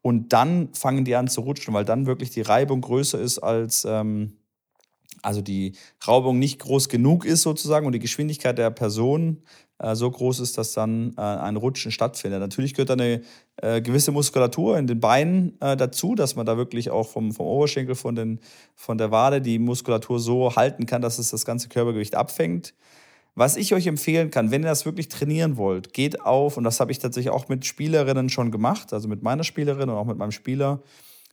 Und 0.00 0.32
dann 0.32 0.72
fangen 0.74 1.04
die 1.04 1.16
an 1.16 1.26
zu 1.26 1.40
rutschen, 1.40 1.74
weil 1.74 1.84
dann 1.84 2.06
wirklich 2.06 2.30
die 2.30 2.42
Reibung 2.42 2.82
größer 2.82 3.18
ist 3.18 3.38
als, 3.40 3.84
ähm, 3.84 4.36
also 5.22 5.42
die 5.42 5.72
Reibung 6.00 6.38
nicht 6.38 6.58
groß 6.60 6.88
genug 6.88 7.24
ist 7.24 7.42
sozusagen 7.42 7.86
und 7.86 7.92
die 7.92 7.98
Geschwindigkeit 7.98 8.58
der 8.58 8.70
Person 8.70 9.42
äh, 9.78 9.94
so 9.94 10.10
groß 10.10 10.40
ist, 10.40 10.58
dass 10.58 10.72
dann 10.72 11.14
äh, 11.16 11.20
ein 11.20 11.56
Rutschen 11.56 11.92
stattfindet. 11.92 12.40
Natürlich 12.40 12.74
gehört 12.74 12.90
da 12.90 12.94
eine 12.94 13.22
äh, 13.56 13.80
gewisse 13.80 14.12
Muskulatur 14.12 14.78
in 14.78 14.86
den 14.86 15.00
Beinen 15.00 15.56
äh, 15.60 15.76
dazu, 15.76 16.14
dass 16.14 16.36
man 16.36 16.46
da 16.46 16.56
wirklich 16.56 16.90
auch 16.90 17.08
vom, 17.08 17.32
vom 17.32 17.46
Oberschenkel, 17.46 17.94
von, 17.94 18.14
den, 18.14 18.40
von 18.74 18.98
der 18.98 19.10
Wade 19.10 19.40
die 19.40 19.58
Muskulatur 19.58 20.18
so 20.18 20.56
halten 20.56 20.86
kann, 20.86 21.02
dass 21.02 21.18
es 21.18 21.30
das 21.30 21.44
ganze 21.44 21.68
Körpergewicht 21.68 22.14
abfängt. 22.14 22.74
Was 23.34 23.56
ich 23.56 23.72
euch 23.72 23.86
empfehlen 23.86 24.32
kann, 24.32 24.50
wenn 24.50 24.64
ihr 24.64 24.68
das 24.68 24.84
wirklich 24.84 25.08
trainieren 25.08 25.56
wollt, 25.56 25.92
geht 25.92 26.22
auf, 26.22 26.56
und 26.56 26.64
das 26.64 26.80
habe 26.80 26.90
ich 26.90 26.98
tatsächlich 26.98 27.32
auch 27.32 27.48
mit 27.48 27.64
Spielerinnen 27.64 28.30
schon 28.30 28.50
gemacht, 28.50 28.92
also 28.92 29.06
mit 29.06 29.22
meiner 29.22 29.44
Spielerin 29.44 29.90
und 29.90 29.96
auch 29.96 30.06
mit 30.06 30.18
meinem 30.18 30.32
Spieler, 30.32 30.82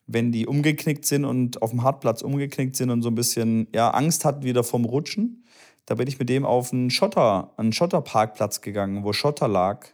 wenn 0.08 0.32
die 0.32 0.48
umgeknickt 0.48 1.06
sind 1.06 1.26
und 1.26 1.62
auf 1.62 1.72
dem 1.72 1.84
Hartplatz 1.84 2.22
umgeknickt 2.22 2.76
sind 2.76 2.90
und 2.90 3.02
so 3.02 3.10
ein 3.10 3.16
bisschen 3.16 3.68
ja, 3.74 3.90
Angst 3.90 4.26
hatten 4.26 4.44
wieder 4.44 4.64
vom 4.64 4.86
Rutschen, 4.86 5.44
da 5.86 5.96
bin 5.96 6.08
ich 6.08 6.20
mit 6.20 6.30
dem 6.30 6.46
auf 6.46 6.74
einen 6.74 6.90
Schotter, 6.90 7.54
einen 7.58 7.74
Schotterparkplatz 7.74 8.62
gegangen, 8.62 9.04
wo 9.04 9.14
Schotter 9.14 9.48
lag 9.48 9.88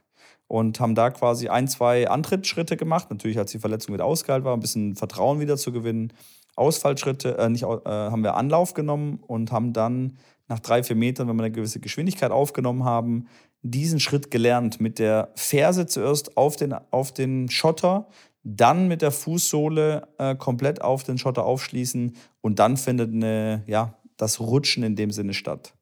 und 0.48 0.80
haben 0.80 0.96
da 0.96 1.10
quasi 1.12 1.48
ein, 1.48 1.68
zwei 1.68 2.10
Antrittsschritte 2.10 2.78
gemacht. 2.78 3.10
Natürlich, 3.10 3.40
als 3.40 3.52
die 3.52 3.60
Verletzung 3.60 3.94
wieder 3.94 4.06
ausgeheilt 4.06 4.44
war, 4.44 4.54
ein 4.54 4.60
bisschen 4.60 4.96
Vertrauen 4.96 5.40
wieder 5.40 5.58
zu 5.58 5.72
gewinnen. 5.72 6.12
Ausfallschritte, 6.56 7.38
äh, 7.38 7.50
nicht, 7.50 7.64
äh, 7.64 7.68
haben 7.86 8.24
wir 8.24 8.36
Anlauf 8.36 8.74
genommen 8.74 9.20
und 9.26 9.52
haben 9.52 9.72
dann 9.74 10.18
nach 10.50 10.60
drei, 10.60 10.84
vier 10.84 10.98
Metern, 10.98 11.30
wenn 11.30 11.38
wir 11.38 11.44
eine 11.44 11.54
gewisse 11.54 11.80
Geschwindigkeit 11.80 12.32
aufgenommen 12.32 12.84
haben, 12.84 13.28
diesen 13.62 14.00
Schritt 14.00 14.32
gelernt. 14.32 14.82
Mit 14.82 15.00
der 15.00 15.32
Ferse 15.36 15.86
zuerst 15.86 16.36
auf 16.36 16.58
den, 16.58 16.76
auf 16.92 17.14
den 17.14 17.50
Schotter, 17.50 18.08
dann 18.44 18.88
mit 18.88 19.02
der 19.02 19.12
Fußsohle 19.12 20.08
äh, 20.18 20.36
komplett 20.36 20.82
auf 20.82 21.04
den 21.04 21.18
Schotter 21.18 21.46
aufschließen 21.46 22.16
und 22.42 22.60
dann 22.60 22.78
findet 22.78 23.14
eine, 23.14 23.64
ja, 23.68 23.96
das 24.18 24.40
Rutschen 24.40 24.84
in 24.84 24.96
dem 24.96 25.12
Sinne 25.12 25.34
statt. 25.34 25.74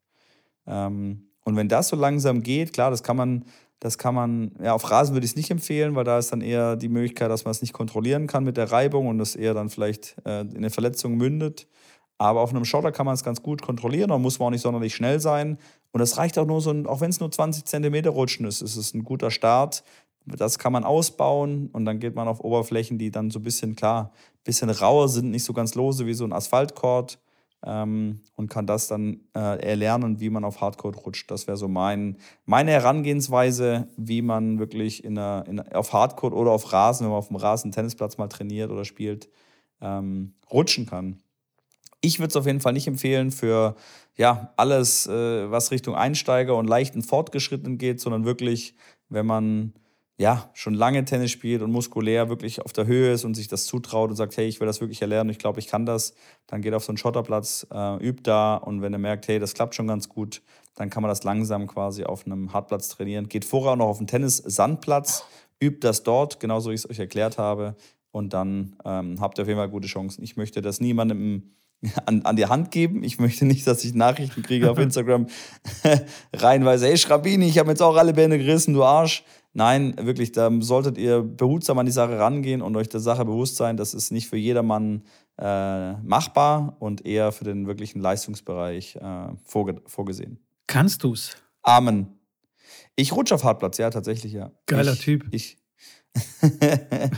Ähm, 0.67 1.29
und 1.45 1.55
wenn 1.55 1.69
das 1.69 1.87
so 1.87 1.95
langsam 1.95 2.43
geht, 2.43 2.73
klar, 2.73 2.91
das 2.91 3.03
kann 3.03 3.17
man, 3.17 3.45
das 3.79 3.97
kann 3.97 4.13
man, 4.13 4.51
ja, 4.61 4.73
auf 4.73 4.89
Rasen 4.91 5.15
würde 5.15 5.25
ich 5.25 5.31
es 5.31 5.37
nicht 5.37 5.51
empfehlen, 5.51 5.95
weil 5.95 6.03
da 6.03 6.19
ist 6.19 6.31
dann 6.31 6.41
eher 6.41 6.75
die 6.75 6.89
Möglichkeit, 6.89 7.31
dass 7.31 7.45
man 7.45 7.51
es 7.51 7.61
nicht 7.61 7.73
kontrollieren 7.73 8.27
kann 8.27 8.43
mit 8.43 8.57
der 8.57 8.71
Reibung 8.71 9.07
und 9.07 9.17
das 9.17 9.35
eher 9.35 9.53
dann 9.53 9.69
vielleicht 9.69 10.17
äh, 10.25 10.41
in 10.41 10.57
eine 10.57 10.69
Verletzung 10.69 11.15
mündet. 11.15 11.67
Aber 12.17 12.41
auf 12.41 12.49
einem 12.49 12.65
Schotter 12.65 12.91
kann 12.91 13.05
man 13.05 13.15
es 13.15 13.23
ganz 13.23 13.41
gut 13.41 13.61
kontrollieren, 13.61 14.09
da 14.09 14.17
muss 14.17 14.39
man 14.39 14.47
auch 14.47 14.51
nicht 14.51 14.61
sonderlich 14.61 14.93
schnell 14.93 15.21
sein. 15.21 15.57
Und 15.91 16.01
es 16.01 16.17
reicht 16.17 16.37
auch 16.37 16.45
nur 16.45 16.59
so, 16.59 16.71
auch 16.85 16.99
wenn 16.99 17.09
es 17.09 17.21
nur 17.21 17.31
20 17.31 17.65
Zentimeter 17.65 18.09
rutschen 18.09 18.45
ist, 18.45 18.61
ist 18.61 18.75
es 18.75 18.93
ein 18.93 19.05
guter 19.05 19.31
Start. 19.31 19.83
Das 20.25 20.59
kann 20.59 20.73
man 20.73 20.83
ausbauen 20.83 21.69
und 21.71 21.85
dann 21.85 21.99
geht 21.99 22.15
man 22.15 22.27
auf 22.27 22.41
Oberflächen, 22.41 22.97
die 22.97 23.11
dann 23.11 23.31
so 23.31 23.39
ein 23.39 23.43
bisschen, 23.43 23.75
klar, 23.75 24.11
ein 24.13 24.43
bisschen 24.43 24.69
rauer 24.69 25.09
sind, 25.09 25.31
nicht 25.31 25.43
so 25.43 25.53
ganz 25.53 25.75
lose 25.75 26.05
wie 26.05 26.13
so 26.13 26.23
ein 26.23 26.33
Asphaltkord 26.33 27.19
ähm, 27.65 28.21
und 28.35 28.49
kann 28.49 28.67
das 28.67 28.87
dann 28.87 29.21
äh, 29.35 29.61
erlernen, 29.61 30.19
wie 30.19 30.29
man 30.29 30.45
auf 30.45 30.61
Hardcore 30.61 30.95
rutscht. 30.95 31.29
Das 31.31 31.47
wäre 31.47 31.57
so 31.57 31.67
mein, 31.67 32.17
meine 32.45 32.71
Herangehensweise, 32.71 33.87
wie 33.97 34.21
man 34.21 34.59
wirklich 34.59 35.03
in 35.03 35.17
einer, 35.17 35.45
in, 35.47 35.59
auf 35.59 35.93
Hardcore 35.93 36.35
oder 36.35 36.51
auf 36.51 36.71
Rasen, 36.71 37.05
wenn 37.05 37.11
man 37.11 37.19
auf 37.19 37.27
dem 37.27 37.37
Rasen 37.37 37.71
Tennisplatz 37.71 38.17
mal 38.17 38.27
trainiert 38.27 38.71
oder 38.71 38.85
spielt, 38.85 39.29
ähm, 39.81 40.33
rutschen 40.51 40.85
kann. 40.85 41.21
Ich 42.01 42.19
würde 42.19 42.29
es 42.29 42.35
auf 42.37 42.45
jeden 42.45 42.61
Fall 42.61 42.73
nicht 42.73 42.87
empfehlen 42.87 43.31
für 43.31 43.75
ja, 44.15 44.53
alles, 44.55 45.07
äh, 45.07 45.51
was 45.51 45.71
Richtung 45.71 45.95
Einsteiger 45.95 46.55
und 46.55 46.67
leichten 46.67 47.01
Fortgeschrittenen 47.01 47.77
geht, 47.77 47.99
sondern 47.99 48.25
wirklich, 48.25 48.75
wenn 49.09 49.25
man 49.25 49.73
ja, 50.19 50.49
schon 50.53 50.73
lange 50.73 51.05
Tennis 51.05 51.31
spielt 51.31 51.61
und 51.61 51.71
muskulär 51.71 52.27
wirklich 52.27 52.61
auf 52.61 52.73
der 52.73 52.85
Höhe 52.85 53.13
ist 53.13 53.23
und 53.23 53.35
sich 53.35 53.47
das 53.47 53.65
zutraut 53.65 54.09
und 54.09 54.17
sagt, 54.17 54.35
hey, 54.35 54.47
ich 54.47 54.59
will 54.59 54.67
das 54.67 54.81
wirklich 54.81 55.01
erlernen, 55.01 55.29
ich 55.29 55.39
glaube, 55.39 55.59
ich 55.59 55.67
kann 55.67 55.85
das, 55.85 56.13
dann 56.45 56.61
geht 56.61 56.73
auf 56.73 56.83
so 56.83 56.91
einen 56.91 56.97
Schotterplatz, 56.97 57.65
äh, 57.73 58.05
übt 58.05 58.23
da 58.23 58.55
und 58.57 58.81
wenn 58.81 58.91
er 58.91 58.99
merkt, 58.99 59.29
hey, 59.29 59.39
das 59.39 59.53
klappt 59.53 59.75
schon 59.75 59.87
ganz 59.87 60.09
gut, 60.09 60.41
dann 60.75 60.89
kann 60.89 61.03
man 61.03 61.09
das 61.09 61.23
langsam 61.23 61.67
quasi 61.67 62.03
auf 62.03 62.25
einem 62.25 62.51
Hartplatz 62.51 62.89
trainieren. 62.89 63.29
Geht 63.29 63.45
vorher 63.45 63.71
auch 63.71 63.77
noch 63.77 63.87
auf 63.87 63.99
einen 63.99 64.07
Tennis-Sandplatz, 64.07 65.23
übt 65.63 65.79
das 65.87 66.03
dort, 66.03 66.41
genauso 66.41 66.69
wie 66.69 66.73
ich 66.73 66.81
es 66.81 66.89
euch 66.89 66.99
erklärt 66.99 67.37
habe 67.37 67.77
und 68.11 68.33
dann 68.33 68.75
ähm, 68.83 69.21
habt 69.21 69.37
ihr 69.37 69.43
auf 69.43 69.47
jeden 69.47 69.59
Fall 69.59 69.69
gute 69.69 69.87
Chancen. 69.87 70.21
Ich 70.23 70.35
möchte 70.35 70.61
das 70.61 70.81
niemandem 70.81 71.55
an, 72.05 72.23
an 72.23 72.35
die 72.35 72.45
Hand 72.45 72.71
geben. 72.71 73.03
Ich 73.03 73.19
möchte 73.19 73.45
nicht, 73.45 73.65
dass 73.67 73.85
ich 73.85 73.93
Nachrichten 73.93 74.43
kriege 74.43 74.69
auf 74.69 74.77
Instagram 74.79 75.27
reinweise, 76.33 76.87
hey 76.87 76.97
Schrabini, 76.97 77.47
ich 77.47 77.57
habe 77.57 77.69
jetzt 77.69 77.81
auch 77.81 77.95
alle 77.95 78.13
Bände 78.13 78.37
gerissen, 78.37 78.73
du 78.73 78.83
Arsch. 78.83 79.23
Nein, 79.53 79.95
wirklich, 79.99 80.31
da 80.31 80.51
solltet 80.61 80.97
ihr 80.97 81.21
behutsam 81.21 81.79
an 81.79 81.85
die 81.85 81.91
Sache 81.91 82.19
rangehen 82.19 82.61
und 82.61 82.75
euch 82.75 82.87
der 82.89 82.99
Sache 82.99 83.25
bewusst 83.25 83.55
sein, 83.55 83.77
das 83.77 83.93
ist 83.93 84.11
nicht 84.11 84.27
für 84.27 84.37
jedermann 84.37 85.03
äh, 85.39 85.93
machbar 85.93 86.77
und 86.79 87.05
eher 87.05 87.31
für 87.31 87.45
den 87.45 87.65
wirklichen 87.65 87.99
Leistungsbereich 87.99 88.97
äh, 88.97 89.29
vorge 89.43 89.81
vorgesehen. 89.87 90.39
Kannst 90.67 91.03
du's? 91.03 91.35
Amen. 91.63 92.19
Ich 92.95 93.11
rutsche 93.13 93.35
auf 93.35 93.43
Hartplatz, 93.43 93.77
ja, 93.77 93.89
tatsächlich, 93.89 94.33
ja. 94.33 94.51
Geiler 94.67 94.93
ich, 94.93 94.99
Typ. 94.99 95.25
Ich, 95.31 95.57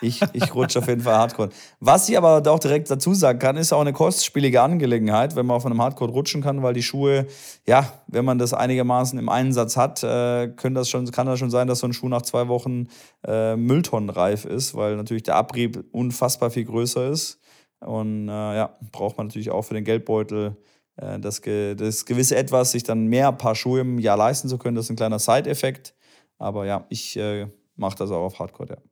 ich, 0.00 0.20
ich 0.32 0.54
rutsche 0.54 0.78
auf 0.78 0.88
jeden 0.88 1.00
Fall 1.00 1.16
Hardcore. 1.16 1.50
Was 1.78 2.08
ich 2.08 2.16
aber 2.16 2.42
auch 2.50 2.58
direkt 2.58 2.90
dazu 2.90 3.14
sagen 3.14 3.38
kann, 3.38 3.56
ist 3.56 3.72
auch 3.72 3.80
eine 3.80 3.92
kostspielige 3.92 4.62
Angelegenheit, 4.62 5.36
wenn 5.36 5.46
man 5.46 5.56
auf 5.56 5.66
einem 5.66 5.80
Hardcore 5.80 6.12
rutschen 6.12 6.42
kann, 6.42 6.62
weil 6.62 6.74
die 6.74 6.82
Schuhe, 6.82 7.26
ja, 7.66 7.92
wenn 8.06 8.24
man 8.24 8.38
das 8.38 8.54
einigermaßen 8.54 9.18
im 9.18 9.28
Einsatz 9.28 9.76
hat, 9.76 10.02
äh, 10.02 10.48
das 10.70 10.88
schon, 10.88 11.10
kann 11.10 11.26
das 11.26 11.38
schon 11.38 11.50
sein, 11.50 11.66
dass 11.66 11.80
so 11.80 11.86
ein 11.86 11.92
Schuh 11.92 12.08
nach 12.08 12.22
zwei 12.22 12.48
Wochen 12.48 12.88
äh, 13.26 13.56
Mülltonnenreif 13.56 14.44
ist, 14.44 14.74
weil 14.74 14.96
natürlich 14.96 15.24
der 15.24 15.36
Abrieb 15.36 15.84
unfassbar 15.92 16.50
viel 16.50 16.64
größer 16.64 17.08
ist. 17.08 17.38
Und 17.80 18.28
äh, 18.28 18.32
ja, 18.32 18.76
braucht 18.92 19.16
man 19.16 19.28
natürlich 19.28 19.50
auch 19.50 19.62
für 19.62 19.74
den 19.74 19.84
Geldbeutel 19.84 20.56
äh, 20.96 21.18
das, 21.18 21.40
das 21.40 22.04
gewisse 22.04 22.36
Etwas, 22.36 22.72
sich 22.72 22.82
dann 22.82 23.06
mehr 23.06 23.32
Paar 23.32 23.54
Schuhe 23.54 23.80
im 23.80 23.98
Jahr 23.98 24.16
leisten 24.16 24.48
zu 24.48 24.58
können. 24.58 24.76
Das 24.76 24.86
ist 24.86 24.90
ein 24.90 24.96
kleiner 24.96 25.18
Side-Effekt. 25.18 25.94
Aber 26.38 26.66
ja, 26.66 26.86
ich 26.88 27.16
äh, 27.16 27.48
mache 27.76 27.96
das 27.96 28.10
auch 28.10 28.24
auf 28.24 28.38
Hardcore, 28.38 28.70
ja. 28.70 28.89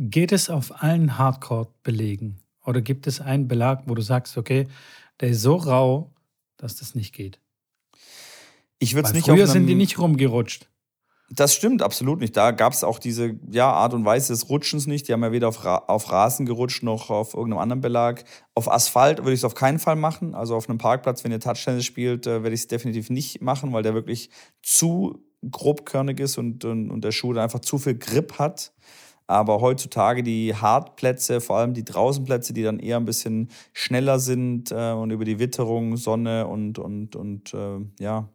Geht 0.00 0.30
es 0.30 0.48
auf 0.48 0.80
allen 0.80 1.18
Hardcore-Belegen? 1.18 2.38
Oder 2.64 2.82
gibt 2.82 3.08
es 3.08 3.20
einen 3.20 3.48
Belag, 3.48 3.82
wo 3.86 3.96
du 3.96 4.02
sagst, 4.02 4.38
okay, 4.38 4.68
der 5.20 5.30
ist 5.30 5.42
so 5.42 5.56
rau, 5.56 6.14
dass 6.56 6.76
das 6.76 6.94
nicht 6.94 7.12
geht? 7.12 7.40
Ich 8.78 8.94
würde 8.94 9.08
es 9.08 9.14
nicht 9.14 9.26
Früher 9.26 9.48
sind 9.48 9.66
die 9.66 9.74
nicht 9.74 9.98
rumgerutscht. 9.98 10.68
Das 11.30 11.52
stimmt 11.52 11.82
absolut 11.82 12.20
nicht. 12.20 12.36
Da 12.36 12.52
gab 12.52 12.74
es 12.74 12.84
auch 12.84 13.00
diese 13.00 13.40
ja, 13.50 13.72
Art 13.72 13.92
und 13.92 14.04
Weise 14.04 14.32
des 14.32 14.48
Rutschens 14.48 14.86
nicht. 14.86 15.08
Die 15.08 15.12
haben 15.12 15.24
ja 15.24 15.32
weder 15.32 15.48
auf, 15.48 15.64
Ra 15.64 15.78
auf 15.88 16.12
Rasen 16.12 16.46
gerutscht 16.46 16.84
noch 16.84 17.10
auf 17.10 17.34
irgendeinem 17.34 17.58
anderen 17.58 17.80
Belag. 17.80 18.24
Auf 18.54 18.70
Asphalt 18.70 19.18
würde 19.18 19.32
ich 19.32 19.40
es 19.40 19.44
auf 19.44 19.56
keinen 19.56 19.80
Fall 19.80 19.96
machen. 19.96 20.36
Also 20.36 20.54
auf 20.54 20.68
einem 20.68 20.78
Parkplatz, 20.78 21.24
wenn 21.24 21.32
ihr 21.32 21.40
Touchtennis 21.40 21.84
spielt, 21.84 22.28
äh, 22.28 22.44
werde 22.44 22.54
ich 22.54 22.60
es 22.60 22.68
definitiv 22.68 23.10
nicht 23.10 23.42
machen, 23.42 23.72
weil 23.72 23.82
der 23.82 23.94
wirklich 23.94 24.30
zu 24.62 25.24
grobkörnig 25.50 26.20
ist 26.20 26.38
und, 26.38 26.64
und, 26.64 26.88
und 26.88 27.02
der 27.02 27.10
Schuh 27.10 27.32
dann 27.32 27.42
einfach 27.42 27.60
zu 27.60 27.78
viel 27.78 27.98
Grip 27.98 28.38
hat. 28.38 28.72
Aber 29.28 29.60
heutzutage 29.60 30.22
die 30.22 30.54
Hartplätze, 30.54 31.40
vor 31.40 31.58
allem 31.58 31.74
die 31.74 31.84
Draußenplätze, 31.84 32.54
die 32.54 32.62
dann 32.62 32.80
eher 32.80 32.96
ein 32.96 33.04
bisschen 33.04 33.50
schneller 33.74 34.18
sind 34.18 34.72
äh, 34.72 34.92
und 34.92 35.10
über 35.10 35.24
die 35.24 35.38
Witterung, 35.38 35.96
Sonne 35.96 36.46
und, 36.46 36.78
und, 36.78 37.14
und 37.14 37.54
äh, 37.54 37.78
ja, 38.00 38.28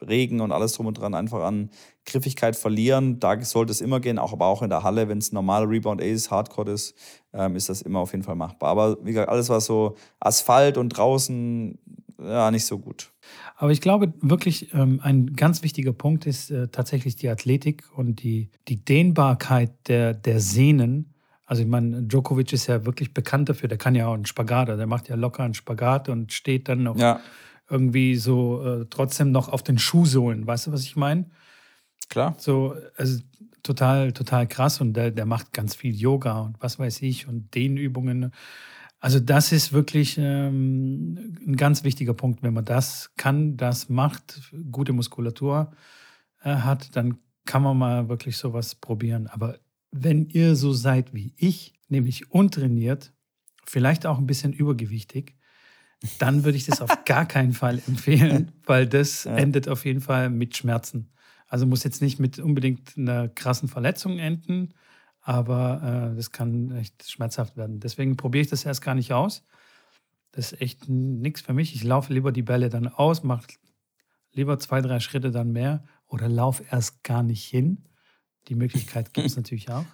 Regen 0.00 0.40
und 0.40 0.52
alles 0.52 0.72
drum 0.74 0.86
und 0.86 0.94
dran 0.98 1.14
einfach 1.14 1.42
an 1.42 1.70
Griffigkeit 2.06 2.56
verlieren. 2.56 3.20
Da 3.20 3.40
sollte 3.42 3.72
es 3.72 3.80
immer 3.80 4.00
gehen, 4.00 4.18
auch, 4.18 4.32
aber 4.32 4.46
auch 4.46 4.62
in 4.62 4.70
der 4.70 4.82
Halle, 4.82 5.08
wenn 5.08 5.18
es 5.18 5.32
normal 5.32 5.64
Rebound 5.64 6.00
Ace 6.00 6.30
Hardcore 6.30 6.70
ist, 6.70 6.94
ähm, 7.32 7.56
ist 7.56 7.68
das 7.68 7.82
immer 7.82 8.00
auf 8.00 8.12
jeden 8.12 8.24
Fall 8.24 8.36
machbar. 8.36 8.70
Aber 8.70 8.98
wie 9.04 9.12
gesagt, 9.12 9.28
alles 9.28 9.48
was 9.48 9.66
so 9.66 9.96
Asphalt 10.20 10.78
und 10.78 10.90
draußen, 10.90 11.78
ja, 12.22 12.50
nicht 12.50 12.64
so 12.64 12.78
gut. 12.78 13.11
Aber 13.56 13.70
ich 13.70 13.80
glaube 13.80 14.12
wirklich, 14.20 14.72
ähm, 14.74 15.00
ein 15.02 15.34
ganz 15.34 15.62
wichtiger 15.62 15.92
Punkt 15.92 16.26
ist 16.26 16.50
äh, 16.50 16.68
tatsächlich 16.68 17.16
die 17.16 17.28
Athletik 17.28 17.84
und 17.94 18.22
die, 18.22 18.50
die 18.68 18.84
Dehnbarkeit 18.84 19.72
der, 19.88 20.14
der 20.14 20.40
Sehnen. 20.40 21.14
Also 21.44 21.62
ich 21.62 21.68
meine, 21.68 22.02
Djokovic 22.02 22.52
ist 22.52 22.66
ja 22.66 22.84
wirklich 22.84 23.14
bekannt 23.14 23.48
dafür, 23.48 23.68
der 23.68 23.78
kann 23.78 23.94
ja 23.94 24.06
auch 24.06 24.14
einen 24.14 24.26
Spagat, 24.26 24.68
der 24.68 24.86
macht 24.86 25.08
ja 25.08 25.16
locker 25.16 25.44
einen 25.44 25.54
Spagat 25.54 26.08
und 26.08 26.32
steht 26.32 26.68
dann 26.68 26.82
noch 26.82 26.96
ja. 26.96 27.20
irgendwie 27.68 28.16
so 28.16 28.64
äh, 28.64 28.86
trotzdem 28.88 29.32
noch 29.32 29.48
auf 29.48 29.62
den 29.62 29.78
Schuhsohlen. 29.78 30.46
Weißt 30.46 30.66
du, 30.66 30.72
was 30.72 30.82
ich 30.82 30.96
meine? 30.96 31.26
Klar. 32.08 32.34
So, 32.38 32.74
also 32.96 33.20
total, 33.62 34.12
total 34.12 34.46
krass 34.46 34.80
und 34.80 34.94
der, 34.94 35.10
der 35.10 35.26
macht 35.26 35.52
ganz 35.52 35.74
viel 35.74 35.94
Yoga 35.94 36.40
und 36.40 36.56
was 36.60 36.78
weiß 36.78 37.02
ich 37.02 37.28
und 37.28 37.54
Dehnübungen. 37.54 38.32
Also 39.02 39.18
das 39.18 39.50
ist 39.50 39.72
wirklich 39.72 40.16
ähm, 40.16 41.34
ein 41.44 41.56
ganz 41.56 41.82
wichtiger 41.82 42.14
Punkt. 42.14 42.44
Wenn 42.44 42.54
man 42.54 42.64
das 42.64 43.10
kann, 43.16 43.56
das 43.56 43.88
macht, 43.88 44.54
gute 44.70 44.92
Muskulatur 44.92 45.72
äh, 46.44 46.54
hat, 46.54 46.94
dann 46.94 47.18
kann 47.44 47.64
man 47.64 47.76
mal 47.76 48.08
wirklich 48.08 48.36
sowas 48.36 48.76
probieren. 48.76 49.26
Aber 49.26 49.58
wenn 49.90 50.28
ihr 50.28 50.54
so 50.54 50.72
seid 50.72 51.12
wie 51.12 51.34
ich, 51.36 51.74
nämlich 51.88 52.30
untrainiert, 52.30 53.12
vielleicht 53.66 54.06
auch 54.06 54.18
ein 54.18 54.28
bisschen 54.28 54.52
übergewichtig, 54.52 55.34
dann 56.20 56.44
würde 56.44 56.56
ich 56.56 56.66
das 56.66 56.80
auf 56.80 56.96
gar 57.04 57.26
keinen 57.26 57.54
Fall 57.54 57.82
empfehlen, 57.88 58.52
weil 58.66 58.86
das 58.86 59.24
ja. 59.24 59.34
endet 59.34 59.68
auf 59.68 59.84
jeden 59.84 60.00
Fall 60.00 60.30
mit 60.30 60.56
Schmerzen. 60.56 61.10
Also 61.48 61.66
muss 61.66 61.82
jetzt 61.82 62.02
nicht 62.02 62.20
mit 62.20 62.38
unbedingt 62.38 62.96
einer 62.96 63.28
krassen 63.28 63.68
Verletzung 63.68 64.20
enden, 64.20 64.74
aber 65.22 66.10
äh, 66.12 66.16
das 66.16 66.32
kann 66.32 66.76
echt 66.76 67.08
schmerzhaft 67.08 67.56
werden. 67.56 67.80
Deswegen 67.80 68.16
probiere 68.16 68.42
ich 68.42 68.50
das 68.50 68.64
erst 68.64 68.82
gar 68.82 68.94
nicht 68.94 69.12
aus. 69.12 69.44
Das 70.32 70.52
ist 70.52 70.60
echt 70.60 70.88
nichts 70.88 71.42
für 71.42 71.52
mich. 71.52 71.74
Ich 71.74 71.84
laufe 71.84 72.12
lieber 72.12 72.32
die 72.32 72.42
Bälle 72.42 72.68
dann 72.68 72.88
aus, 72.88 73.22
mache 73.22 73.46
lieber 74.32 74.58
zwei, 74.58 74.80
drei 74.80 74.98
Schritte 74.98 75.30
dann 75.30 75.52
mehr 75.52 75.84
oder 76.06 76.28
laufe 76.28 76.64
erst 76.70 77.04
gar 77.04 77.22
nicht 77.22 77.44
hin. 77.44 77.84
Die 78.48 78.54
Möglichkeit 78.54 79.14
gibt 79.14 79.28
es 79.28 79.36
natürlich 79.36 79.70
auch. 79.70 79.84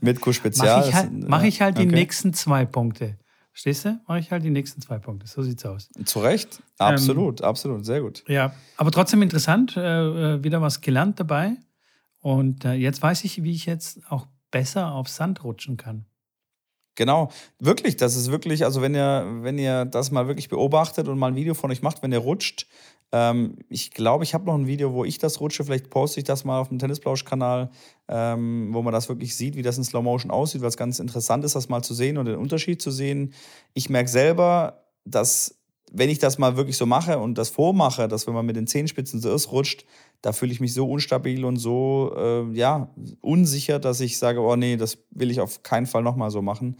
Mit 0.00 0.20
Q-Spezial. 0.20 0.78
Mache 0.78 0.88
ich 0.88 0.94
halt, 0.94 1.28
mach 1.28 1.42
ich 1.42 1.60
halt 1.60 1.76
okay. 1.76 1.86
die 1.86 1.94
nächsten 1.94 2.32
zwei 2.32 2.64
Punkte. 2.64 3.18
Stehst 3.52 3.86
du? 3.86 4.00
Mache 4.06 4.18
ich 4.18 4.30
halt 4.30 4.44
die 4.44 4.50
nächsten 4.50 4.80
zwei 4.80 4.98
Punkte. 4.98 5.26
So 5.26 5.42
sieht's 5.42 5.64
aus. 5.64 5.88
Zu 6.04 6.20
Recht. 6.20 6.62
Absolut, 6.78 7.40
ähm, 7.40 7.46
absolut. 7.46 7.86
Sehr 7.86 8.02
gut. 8.02 8.22
Ja, 8.28 8.54
aber 8.76 8.90
trotzdem 8.90 9.22
interessant. 9.22 9.76
Äh, 9.76 10.34
äh 10.34 10.44
wieder 10.44 10.60
was 10.60 10.80
gelernt 10.80 11.18
dabei. 11.20 11.56
Und 12.20 12.64
äh, 12.64 12.74
jetzt 12.74 13.02
weiß 13.02 13.24
ich, 13.24 13.42
wie 13.42 13.52
ich 13.52 13.66
jetzt 13.66 14.00
auch 14.10 14.26
besser 14.50 14.92
auf 14.92 15.08
Sand 15.08 15.44
rutschen 15.44 15.76
kann. 15.76 16.06
Genau, 16.96 17.30
wirklich, 17.58 17.96
das 17.96 18.16
ist 18.16 18.30
wirklich, 18.30 18.64
also 18.64 18.80
wenn 18.80 18.94
ihr, 18.94 19.26
wenn 19.42 19.58
ihr 19.58 19.84
das 19.84 20.10
mal 20.10 20.28
wirklich 20.28 20.48
beobachtet 20.48 21.08
und 21.08 21.18
mal 21.18 21.26
ein 21.26 21.36
Video 21.36 21.52
von 21.52 21.70
euch 21.70 21.82
macht, 21.82 22.02
wenn 22.02 22.10
ihr 22.10 22.18
rutscht, 22.18 22.66
ähm, 23.12 23.58
ich 23.68 23.90
glaube, 23.90 24.24
ich 24.24 24.32
habe 24.32 24.46
noch 24.46 24.54
ein 24.54 24.66
Video, 24.66 24.94
wo 24.94 25.04
ich 25.04 25.18
das 25.18 25.40
rutsche, 25.40 25.62
vielleicht 25.62 25.90
poste 25.90 26.20
ich 26.20 26.24
das 26.24 26.44
mal 26.44 26.58
auf 26.58 26.68
dem 26.68 26.78
Tennisplausch-Kanal, 26.78 27.70
ähm, 28.08 28.70
wo 28.72 28.82
man 28.82 28.94
das 28.94 29.10
wirklich 29.10 29.36
sieht, 29.36 29.56
wie 29.56 29.62
das 29.62 29.76
in 29.76 29.84
Slow 29.84 30.02
Motion 30.02 30.30
aussieht, 30.30 30.62
weil 30.62 30.68
es 30.68 30.76
ganz 30.78 30.98
interessant 30.98 31.44
ist, 31.44 31.54
das 31.54 31.68
mal 31.68 31.82
zu 31.82 31.92
sehen 31.92 32.16
und 32.16 32.24
den 32.26 32.36
Unterschied 32.36 32.80
zu 32.80 32.90
sehen. 32.90 33.34
Ich 33.74 33.90
merke 33.90 34.08
selber, 34.08 34.86
dass 35.04 35.60
wenn 35.92 36.10
ich 36.10 36.18
das 36.18 36.38
mal 36.38 36.56
wirklich 36.56 36.76
so 36.76 36.86
mache 36.86 37.18
und 37.18 37.38
das 37.38 37.48
vormache, 37.48 38.08
dass 38.08 38.26
wenn 38.26 38.34
man 38.34 38.44
mit 38.44 38.56
den 38.56 38.66
Zehenspitzen 38.66 39.20
so 39.20 39.32
ist, 39.32 39.52
rutscht, 39.52 39.84
da 40.22 40.32
fühle 40.32 40.52
ich 40.52 40.60
mich 40.60 40.74
so 40.74 40.88
unstabil 40.90 41.44
und 41.44 41.56
so 41.56 42.14
äh, 42.16 42.52
ja, 42.52 42.90
unsicher, 43.20 43.78
dass 43.78 44.00
ich 44.00 44.18
sage, 44.18 44.40
oh 44.40 44.56
nee, 44.56 44.76
das 44.76 44.98
will 45.10 45.30
ich 45.30 45.40
auf 45.40 45.62
keinen 45.62 45.86
Fall 45.86 46.02
nochmal 46.02 46.30
so 46.30 46.42
machen. 46.42 46.76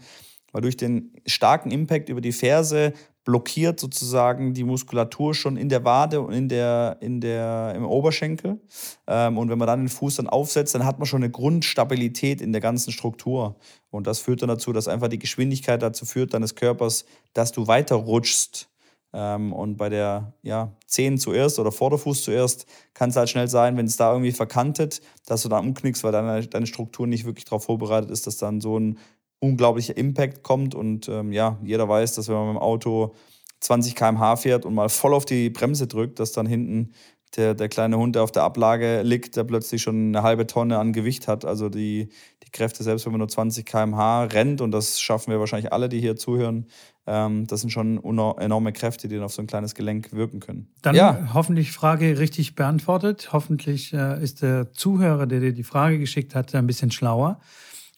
Weil 0.51 0.61
durch 0.61 0.77
den 0.77 1.13
starken 1.25 1.71
Impact 1.71 2.09
über 2.09 2.21
die 2.21 2.31
Ferse 2.31 2.93
blockiert 3.27 3.77
sozusagen 3.77 4.53
die 4.53 4.63
Muskulatur 4.63 5.35
schon 5.35 5.57
in 5.57 5.67
der 5.67 5.83
Wade 5.83 6.21
und 6.21 6.31
in 6.31 6.47
der, 6.47 6.95
in 7.01 7.19
der, 7.19 7.73
im 7.75 7.85
Oberschenkel. 7.85 8.61
Ähm, 9.05 9.37
und 9.37 9.49
wenn 9.49 9.57
man 9.57 9.67
dann 9.67 9.81
den 9.81 9.89
Fuß 9.89 10.15
dann 10.15 10.27
aufsetzt, 10.27 10.73
dann 10.75 10.85
hat 10.85 10.97
man 10.97 11.07
schon 11.07 11.21
eine 11.21 11.29
Grundstabilität 11.29 12.39
in 12.39 12.53
der 12.53 12.61
ganzen 12.61 12.93
Struktur. 12.93 13.57
Und 13.89 14.07
das 14.07 14.19
führt 14.19 14.41
dann 14.41 14.47
dazu, 14.47 14.71
dass 14.71 14.87
einfach 14.87 15.09
die 15.09 15.19
Geschwindigkeit 15.19 15.81
dazu 15.81 16.05
führt, 16.05 16.33
deines 16.33 16.55
Körpers, 16.55 17.03
dass 17.33 17.51
du 17.51 17.67
weiter 17.67 17.95
rutschst. 17.95 18.69
Ähm, 19.13 19.53
und 19.53 19.77
bei 19.77 19.89
der 19.89 20.33
ja, 20.43 20.73
Zehen 20.85 21.17
zuerst 21.17 21.59
oder 21.59 21.71
Vorderfuß 21.71 22.23
zuerst 22.23 22.65
kann 22.93 23.09
es 23.09 23.15
halt 23.15 23.29
schnell 23.29 23.47
sein, 23.47 23.77
wenn 23.77 23.85
es 23.85 23.97
da 23.97 24.11
irgendwie 24.11 24.31
verkantet, 24.31 25.01
dass 25.25 25.43
du 25.43 25.49
da 25.49 25.59
umknickst, 25.59 26.03
weil 26.03 26.11
deine, 26.11 26.45
deine 26.45 26.67
Struktur 26.67 27.07
nicht 27.07 27.25
wirklich 27.25 27.45
darauf 27.45 27.63
vorbereitet 27.63 28.11
ist, 28.11 28.27
dass 28.27 28.37
dann 28.37 28.61
so 28.61 28.77
ein 28.79 28.97
unglaublicher 29.39 29.95
Impact 29.97 30.43
kommt. 30.43 30.75
Und 30.75 31.07
ähm, 31.09 31.31
ja, 31.31 31.57
jeder 31.63 31.87
weiß, 31.87 32.15
dass 32.15 32.27
wenn 32.27 32.35
man 32.35 32.47
mit 32.47 32.55
dem 32.55 32.61
Auto 32.61 33.13
20 33.61 33.95
km/h 33.95 34.35
fährt 34.37 34.65
und 34.65 34.73
mal 34.73 34.89
voll 34.89 35.13
auf 35.13 35.25
die 35.25 35.49
Bremse 35.49 35.87
drückt, 35.87 36.19
dass 36.19 36.31
dann 36.31 36.45
hinten 36.45 36.93
der, 37.35 37.53
der 37.53 37.69
kleine 37.69 37.97
Hund, 37.97 38.15
der 38.15 38.23
auf 38.23 38.31
der 38.31 38.43
Ablage 38.43 39.01
liegt, 39.01 39.35
der 39.35 39.43
plötzlich 39.43 39.81
schon 39.81 40.09
eine 40.09 40.23
halbe 40.23 40.47
Tonne 40.47 40.77
an 40.77 40.93
Gewicht 40.93 41.27
hat. 41.27 41.45
Also 41.45 41.69
die, 41.69 42.09
die 42.43 42.51
Kräfte, 42.51 42.83
selbst 42.83 43.05
wenn 43.05 43.11
man 43.11 43.19
nur 43.19 43.27
20 43.27 43.65
km/h 43.65 44.23
rennt, 44.25 44.61
und 44.61 44.71
das 44.71 44.99
schaffen 44.99 45.31
wir 45.31 45.39
wahrscheinlich 45.39 45.73
alle, 45.73 45.89
die 45.89 45.99
hier 45.99 46.15
zuhören, 46.15 46.67
das 47.07 47.61
sind 47.61 47.69
schon 47.69 47.97
enorme 48.03 48.73
Kräfte, 48.73 49.07
die 49.07 49.15
dann 49.15 49.23
auf 49.23 49.31
so 49.31 49.41
ein 49.41 49.47
kleines 49.47 49.75
Gelenk 49.75 50.11
wirken 50.11 50.41
können. 50.41 50.73
Dann 50.81 50.95
ja. 50.95 51.29
hoffentlich 51.33 51.71
Frage 51.71 52.19
richtig 52.19 52.55
beantwortet. 52.55 53.29
Hoffentlich 53.31 53.93
äh, 53.93 54.21
ist 54.21 54.41
der 54.41 54.73
Zuhörer, 54.73 55.25
der 55.25 55.39
dir 55.39 55.53
die 55.53 55.63
Frage 55.63 55.99
geschickt 55.99 56.35
hat, 56.35 56.53
ein 56.53 56.67
bisschen 56.67 56.91
schlauer. 56.91 57.39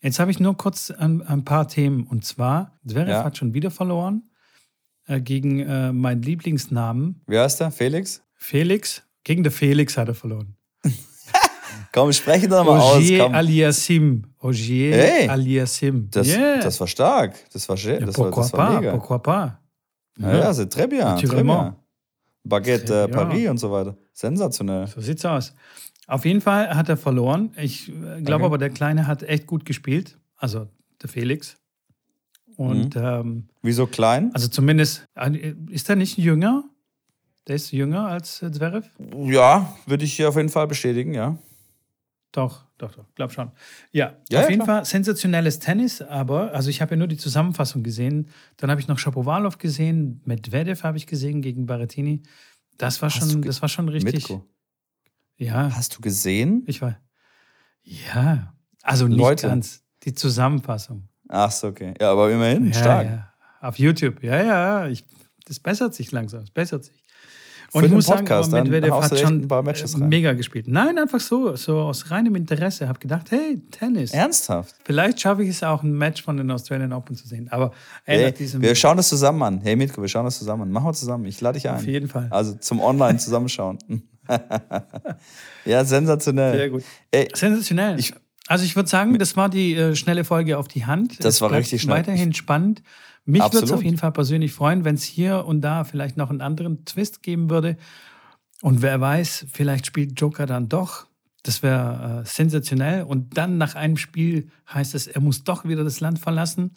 Jetzt 0.01 0.19
habe 0.19 0.31
ich 0.31 0.39
nur 0.39 0.55
kurz 0.55 0.91
ein, 0.91 1.23
ein, 1.23 1.43
paar 1.43 1.67
Themen. 1.67 2.03
Und 2.03 2.23
zwar, 2.23 2.79
Zverev 2.87 3.09
ja. 3.09 3.23
hat 3.23 3.37
schon 3.37 3.53
wieder 3.53 3.71
verloren 3.71 4.29
äh, 5.07 5.19
gegen 5.19 5.59
äh, 5.59 5.91
meinen 5.91 6.21
Lieblingsnamen. 6.21 7.23
Wie 7.27 7.39
heißt 7.39 7.59
der? 7.59 7.71
Felix? 7.71 8.21
Felix. 8.35 9.03
Gegen 9.23 9.43
den 9.43 9.51
Felix 9.51 9.97
hat 9.97 10.07
er 10.07 10.15
verloren. 10.15 10.55
Komm, 11.99 12.13
spreche 12.13 12.47
doch 12.47 12.63
mal 12.63 12.79
aus. 12.79 12.97
Ogier 12.97 13.33
Aliassim. 13.33 14.23
Ogier 14.39 14.95
hey, 14.95 15.27
Aliassim. 15.27 16.07
Das, 16.09 16.27
yeah. 16.27 16.61
das 16.61 16.79
war 16.79 16.87
stark. 16.87 17.35
Das 17.51 17.67
war, 17.67 17.75
schön. 17.75 18.05
das, 18.05 18.17
war, 18.17 18.31
das 18.31 18.53
war 18.53 18.79
mega. 18.79 18.91
Pourquoi 18.91 19.19
pas? 19.19 19.51
Ja, 20.17 20.37
ja, 20.37 20.53
c'est 20.53 20.69
très 20.69 20.87
bien. 20.87 21.17
Très 21.17 21.43
bien. 21.43 21.75
Baguette 22.45 23.03
äh, 23.03 23.07
Paris 23.09 23.49
und 23.49 23.57
so 23.57 23.69
weiter. 23.69 23.97
Sensationell. 24.13 24.87
So 24.87 25.01
sieht's 25.01 25.25
aus. 25.25 25.53
Auf 26.07 26.23
jeden 26.23 26.39
Fall 26.39 26.73
hat 26.73 26.87
er 26.87 26.95
verloren. 26.95 27.51
Ich 27.57 27.89
äh, 27.89 28.21
glaube 28.21 28.43
okay. 28.43 28.45
aber, 28.45 28.57
der 28.57 28.69
Kleine 28.69 29.05
hat 29.05 29.23
echt 29.23 29.45
gut 29.45 29.65
gespielt. 29.65 30.17
Also 30.37 30.67
der 31.01 31.09
Felix. 31.09 31.57
Und 32.55 32.95
mhm. 32.95 33.01
ähm, 33.03 33.43
wieso 33.61 33.87
klein? 33.87 34.31
Also 34.33 34.47
zumindest, 34.47 35.05
ist 35.69 35.89
er 35.89 35.95
nicht 35.97 36.17
jünger? 36.17 36.63
Der 37.47 37.57
ist 37.57 37.71
jünger 37.71 38.07
als 38.07 38.41
äh, 38.41 38.51
Zverev? 38.51 38.87
Ja, 39.25 39.75
würde 39.85 40.05
ich 40.05 40.25
auf 40.25 40.37
jeden 40.37 40.49
Fall 40.49 40.67
bestätigen, 40.67 41.13
ja. 41.13 41.37
Doch, 42.31 42.65
doch, 42.77 42.93
doch, 42.93 43.05
glaub 43.15 43.31
schon. 43.31 43.51
Ja, 43.91 44.17
ja 44.29 44.39
auf 44.39 44.45
ja, 44.45 44.49
jeden 44.51 44.63
klar. 44.63 44.77
Fall 44.77 44.85
sensationelles 44.85 45.59
Tennis, 45.59 46.01
aber, 46.01 46.53
also 46.53 46.69
ich 46.69 46.81
habe 46.81 46.91
ja 46.91 46.97
nur 46.97 47.07
die 47.07 47.17
Zusammenfassung 47.17 47.81
gesehen. 47.81 48.29
Dann 48.57 48.69
habe 48.69 48.79
ich 48.79 48.87
noch 48.87 48.99
Shapovalov 48.99 49.57
gesehen, 49.57 50.21
Medvedev 50.25 50.83
habe 50.83 50.97
ich 50.97 51.07
gesehen 51.07 51.41
gegen 51.41 51.65
Barettini. 51.65 52.21
Das 52.77 53.01
war 53.01 53.09
schon, 53.09 53.41
das 53.41 53.61
war 53.61 53.69
schon 53.69 53.89
richtig. 53.89 54.13
Mitko. 54.13 54.45
Ja. 55.37 55.75
Hast 55.75 55.97
du 55.97 56.01
gesehen? 56.01 56.63
Ich 56.67 56.81
war. 56.81 56.99
Ja. 57.83 58.53
Also 58.83 59.07
nicht 59.07 59.17
Leute. 59.17 59.47
ganz. 59.47 59.83
Die 60.03 60.13
Zusammenfassung. 60.13 61.09
Ach 61.27 61.51
so, 61.51 61.67
okay. 61.67 61.93
Ja, 61.99 62.11
aber 62.11 62.31
immerhin 62.31 62.67
ja, 62.67 62.73
stark. 62.73 63.33
Auf 63.61 63.77
YouTube. 63.79 64.23
Ja, 64.23 64.41
ja. 64.43 64.87
Ich, 64.87 65.05
das 65.45 65.59
bessert 65.59 65.93
sich 65.93 66.11
langsam. 66.11 66.43
Es 66.43 66.51
bessert 66.51 66.85
sich. 66.85 67.03
Und 67.71 67.81
Für 67.81 67.85
ich 67.85 67.93
muss 67.93 68.07
Podcast, 68.07 68.49
sagen, 68.49 68.69
Medvedev 68.69 68.93
hat 68.95 69.19
schon 69.19 69.41
ein 69.41 69.47
paar 69.47 69.61
Matches 69.61 69.93
rein. 69.99 70.09
mega 70.09 70.33
gespielt. 70.33 70.67
Nein, 70.67 70.97
einfach 70.97 71.19
so, 71.19 71.55
so 71.55 71.77
aus 71.79 72.09
reinem 72.09 72.35
Interesse. 72.35 72.87
Habe 72.87 72.97
gedacht, 72.97 73.29
hey, 73.29 73.61
Tennis. 73.69 74.11
Ernsthaft? 74.11 74.75
Vielleicht 74.83 75.21
schaffe 75.21 75.43
ich 75.43 75.49
es 75.49 75.61
auch, 75.61 75.83
ein 75.83 75.93
Match 75.93 76.23
von 76.23 76.37
den 76.37 76.49
Australian 76.49 76.93
Open 76.93 77.15
zu 77.15 77.27
sehen. 77.27 77.47
Aber 77.51 77.71
hey, 78.05 78.33
wir 78.37 78.75
schauen 78.75 78.97
das 78.97 79.09
zusammen 79.09 79.43
an. 79.43 79.61
Hey 79.61 79.75
Mitko, 79.75 80.01
wir 80.01 80.09
schauen 80.09 80.25
das 80.25 80.39
zusammen 80.39 80.63
an. 80.63 80.71
Machen 80.71 80.87
wir 80.87 80.93
zusammen. 80.93 81.25
Ich 81.25 81.39
lade 81.41 81.59
dich 81.59 81.69
ein. 81.69 81.75
Auf 81.75 81.85
jeden 81.85 82.07
Fall. 82.07 82.27
Also 82.31 82.53
zum 82.55 82.79
Online 82.79 83.19
zusammenschauen. 83.19 83.77
ja, 85.65 85.85
sensationell. 85.85 86.57
Sehr 86.57 86.69
gut. 86.69 86.83
Ey, 87.11 87.27
sensationell. 87.33 87.99
Ich, 87.99 88.13
also 88.47 88.65
ich 88.65 88.75
würde 88.75 88.89
sagen, 88.89 89.17
das 89.19 89.37
war 89.37 89.47
die 89.47 89.75
äh, 89.75 89.95
schnelle 89.95 90.23
Folge 90.23 90.57
auf 90.57 90.67
die 90.67 90.85
Hand. 90.85 91.23
Das 91.23 91.35
es 91.35 91.41
war 91.41 91.51
richtig 91.51 91.83
schnell. 91.83 91.97
Weiterhin 91.97 92.33
spannend. 92.33 92.81
Mich 93.29 93.41
würde 93.41 93.65
es 93.65 93.71
auf 93.71 93.83
jeden 93.83 93.97
Fall 93.97 94.11
persönlich 94.11 94.53
freuen, 94.53 94.85
wenn 94.85 94.95
es 94.95 95.03
hier 95.03 95.45
und 95.45 95.61
da 95.61 95.83
vielleicht 95.83 96.17
noch 96.17 96.29
einen 96.29 96.41
anderen 96.41 96.85
Twist 96.85 97.23
geben 97.23 97.49
würde. 97.49 97.77
Und 98.61 98.81
wer 98.81 98.99
weiß, 98.99 99.45
vielleicht 99.51 99.85
spielt 99.85 100.19
Joker 100.19 100.45
dann 100.45 100.69
doch. 100.69 101.07
Das 101.43 101.63
wäre 101.63 102.23
äh, 102.23 102.27
sensationell. 102.27 103.03
Und 103.03 103.37
dann 103.37 103.57
nach 103.57 103.75
einem 103.75 103.97
Spiel 103.97 104.49
heißt 104.73 104.95
es, 104.95 105.07
er 105.07 105.21
muss 105.21 105.43
doch 105.43 105.63
wieder 105.65 105.83
das 105.83 105.99
Land 105.99 106.19
verlassen 106.19 106.71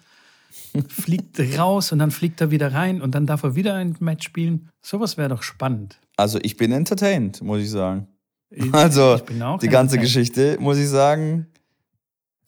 fliegt 0.88 1.41
raus 1.59 1.93
und 1.93 1.99
dann 1.99 2.11
fliegt 2.11 2.41
er 2.41 2.51
wieder 2.51 2.73
rein 2.73 3.03
und 3.03 3.15
dann 3.15 3.27
darf 3.27 3.43
er 3.43 3.55
wieder 3.55 3.75
ein 3.75 3.97
Match 4.01 4.25
spielen. 4.25 4.69
Sowas 4.83 5.17
wäre 5.17 5.29
doch 5.29 5.43
spannend. 5.43 5.99
Also 6.17 6.38
ich 6.43 6.57
bin 6.57 6.73
entertained, 6.73 7.43
muss 7.43 7.61
ich 7.61 7.71
sagen. 7.71 8.09
Ich, 8.51 8.73
also 8.75 9.17
ich 9.17 9.59
die 9.62 9.69
ganze 9.69 9.99
Geschichte, 9.99 10.59
muss 10.61 10.79
ich 10.79 10.88
sagen. 10.88 11.47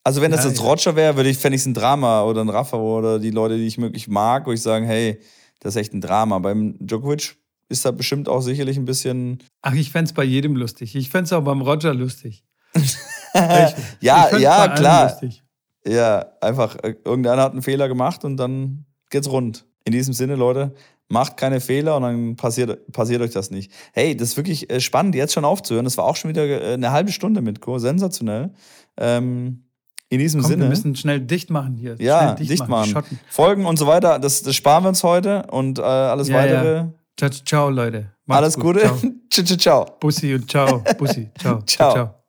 Also 0.04 0.20
wenn 0.20 0.30
das 0.30 0.44
ja, 0.44 0.50
jetzt. 0.50 0.62
Roger 0.62 0.96
wäre, 0.96 1.16
würde 1.16 1.30
ich, 1.30 1.38
fände 1.38 1.56
ich 1.56 1.62
es 1.62 1.66
ein 1.66 1.74
Drama 1.74 2.22
oder 2.24 2.42
ein 2.42 2.50
Rafa 2.50 2.76
oder 2.76 3.18
die 3.18 3.30
Leute, 3.30 3.56
die 3.56 3.66
ich 3.66 3.78
wirklich 3.78 4.06
mag, 4.06 4.46
wo 4.46 4.52
ich 4.52 4.60
sagen, 4.60 4.84
hey, 4.84 5.18
das 5.60 5.74
ist 5.74 5.80
echt 5.80 5.94
ein 5.94 6.02
Drama. 6.02 6.38
Beim 6.38 6.76
Djokovic 6.78 7.36
ist 7.70 7.86
da 7.86 7.90
bestimmt 7.90 8.28
auch 8.28 8.42
sicherlich 8.42 8.76
ein 8.76 8.84
bisschen. 8.84 9.42
Ach, 9.62 9.74
ich 9.74 9.90
fände 9.90 10.10
es 10.10 10.12
bei 10.12 10.24
jedem 10.24 10.56
lustig. 10.56 10.94
Ich 10.94 11.08
fände 11.08 11.24
es 11.24 11.32
auch 11.32 11.42
beim 11.42 11.62
Roger 11.62 11.94
lustig. 11.94 12.44
ich, 12.74 12.96
ja, 14.00 14.28
ich 14.30 14.38
ja, 14.40 14.68
klar. 14.68 15.10
Lustig. 15.10 15.42
Ja, 15.86 16.26
einfach, 16.40 16.76
äh, 16.82 16.96
irgendeiner 17.04 17.42
hat 17.42 17.52
einen 17.52 17.62
Fehler 17.62 17.88
gemacht 17.88 18.24
und 18.24 18.36
dann 18.36 18.84
geht's 19.10 19.30
rund. 19.30 19.66
In 19.84 19.92
diesem 19.92 20.12
Sinne, 20.12 20.34
Leute, 20.34 20.74
macht 21.08 21.36
keine 21.36 21.60
Fehler 21.60 21.96
und 21.96 22.02
dann 22.02 22.36
passiert, 22.36 22.90
passiert 22.92 23.22
euch 23.22 23.32
das 23.32 23.50
nicht. 23.50 23.72
Hey, 23.92 24.16
das 24.16 24.30
ist 24.30 24.36
wirklich 24.36 24.70
äh, 24.70 24.80
spannend, 24.80 25.14
jetzt 25.14 25.32
schon 25.32 25.44
aufzuhören. 25.44 25.84
Das 25.84 25.96
war 25.96 26.04
auch 26.04 26.16
schon 26.16 26.30
wieder 26.30 26.44
äh, 26.44 26.74
eine 26.74 26.90
halbe 26.90 27.12
Stunde 27.12 27.40
mit 27.40 27.60
Co. 27.60 27.78
Sensationell. 27.78 28.52
Ähm, 28.96 29.63
in 30.14 30.20
diesem 30.20 30.40
Komm, 30.40 30.50
Sinne. 30.50 30.62
Wir 30.64 30.68
müssen 30.70 30.96
schnell 30.96 31.20
dicht 31.20 31.50
machen 31.50 31.76
hier. 31.76 31.96
Ja, 31.98 32.34
dicht, 32.34 32.50
dicht 32.50 32.68
machen. 32.68 32.92
machen. 32.92 33.18
Folgen 33.28 33.66
und 33.66 33.78
so 33.78 33.86
weiter, 33.86 34.18
das, 34.18 34.42
das 34.42 34.54
sparen 34.54 34.84
wir 34.84 34.88
uns 34.88 35.02
heute 35.02 35.44
und 35.50 35.78
äh, 35.78 35.82
alles 35.82 36.28
ja, 36.28 36.36
weitere. 36.36 36.76
Ja. 36.76 36.92
Ciao, 37.16 37.30
ciao, 37.30 37.70
Leute. 37.70 38.10
Macht's 38.26 38.42
alles 38.42 38.54
gut. 38.54 38.74
Gute. 38.74 38.90
ciao, 39.30 39.44
ciao, 39.44 39.56
ciao. 39.56 39.96
Bussi 40.00 40.34
und 40.34 40.50
ciao. 40.50 40.82
Bussi. 40.98 41.30
Ciao. 41.38 41.62
ciao. 41.66 41.92
ciao. 41.92 42.23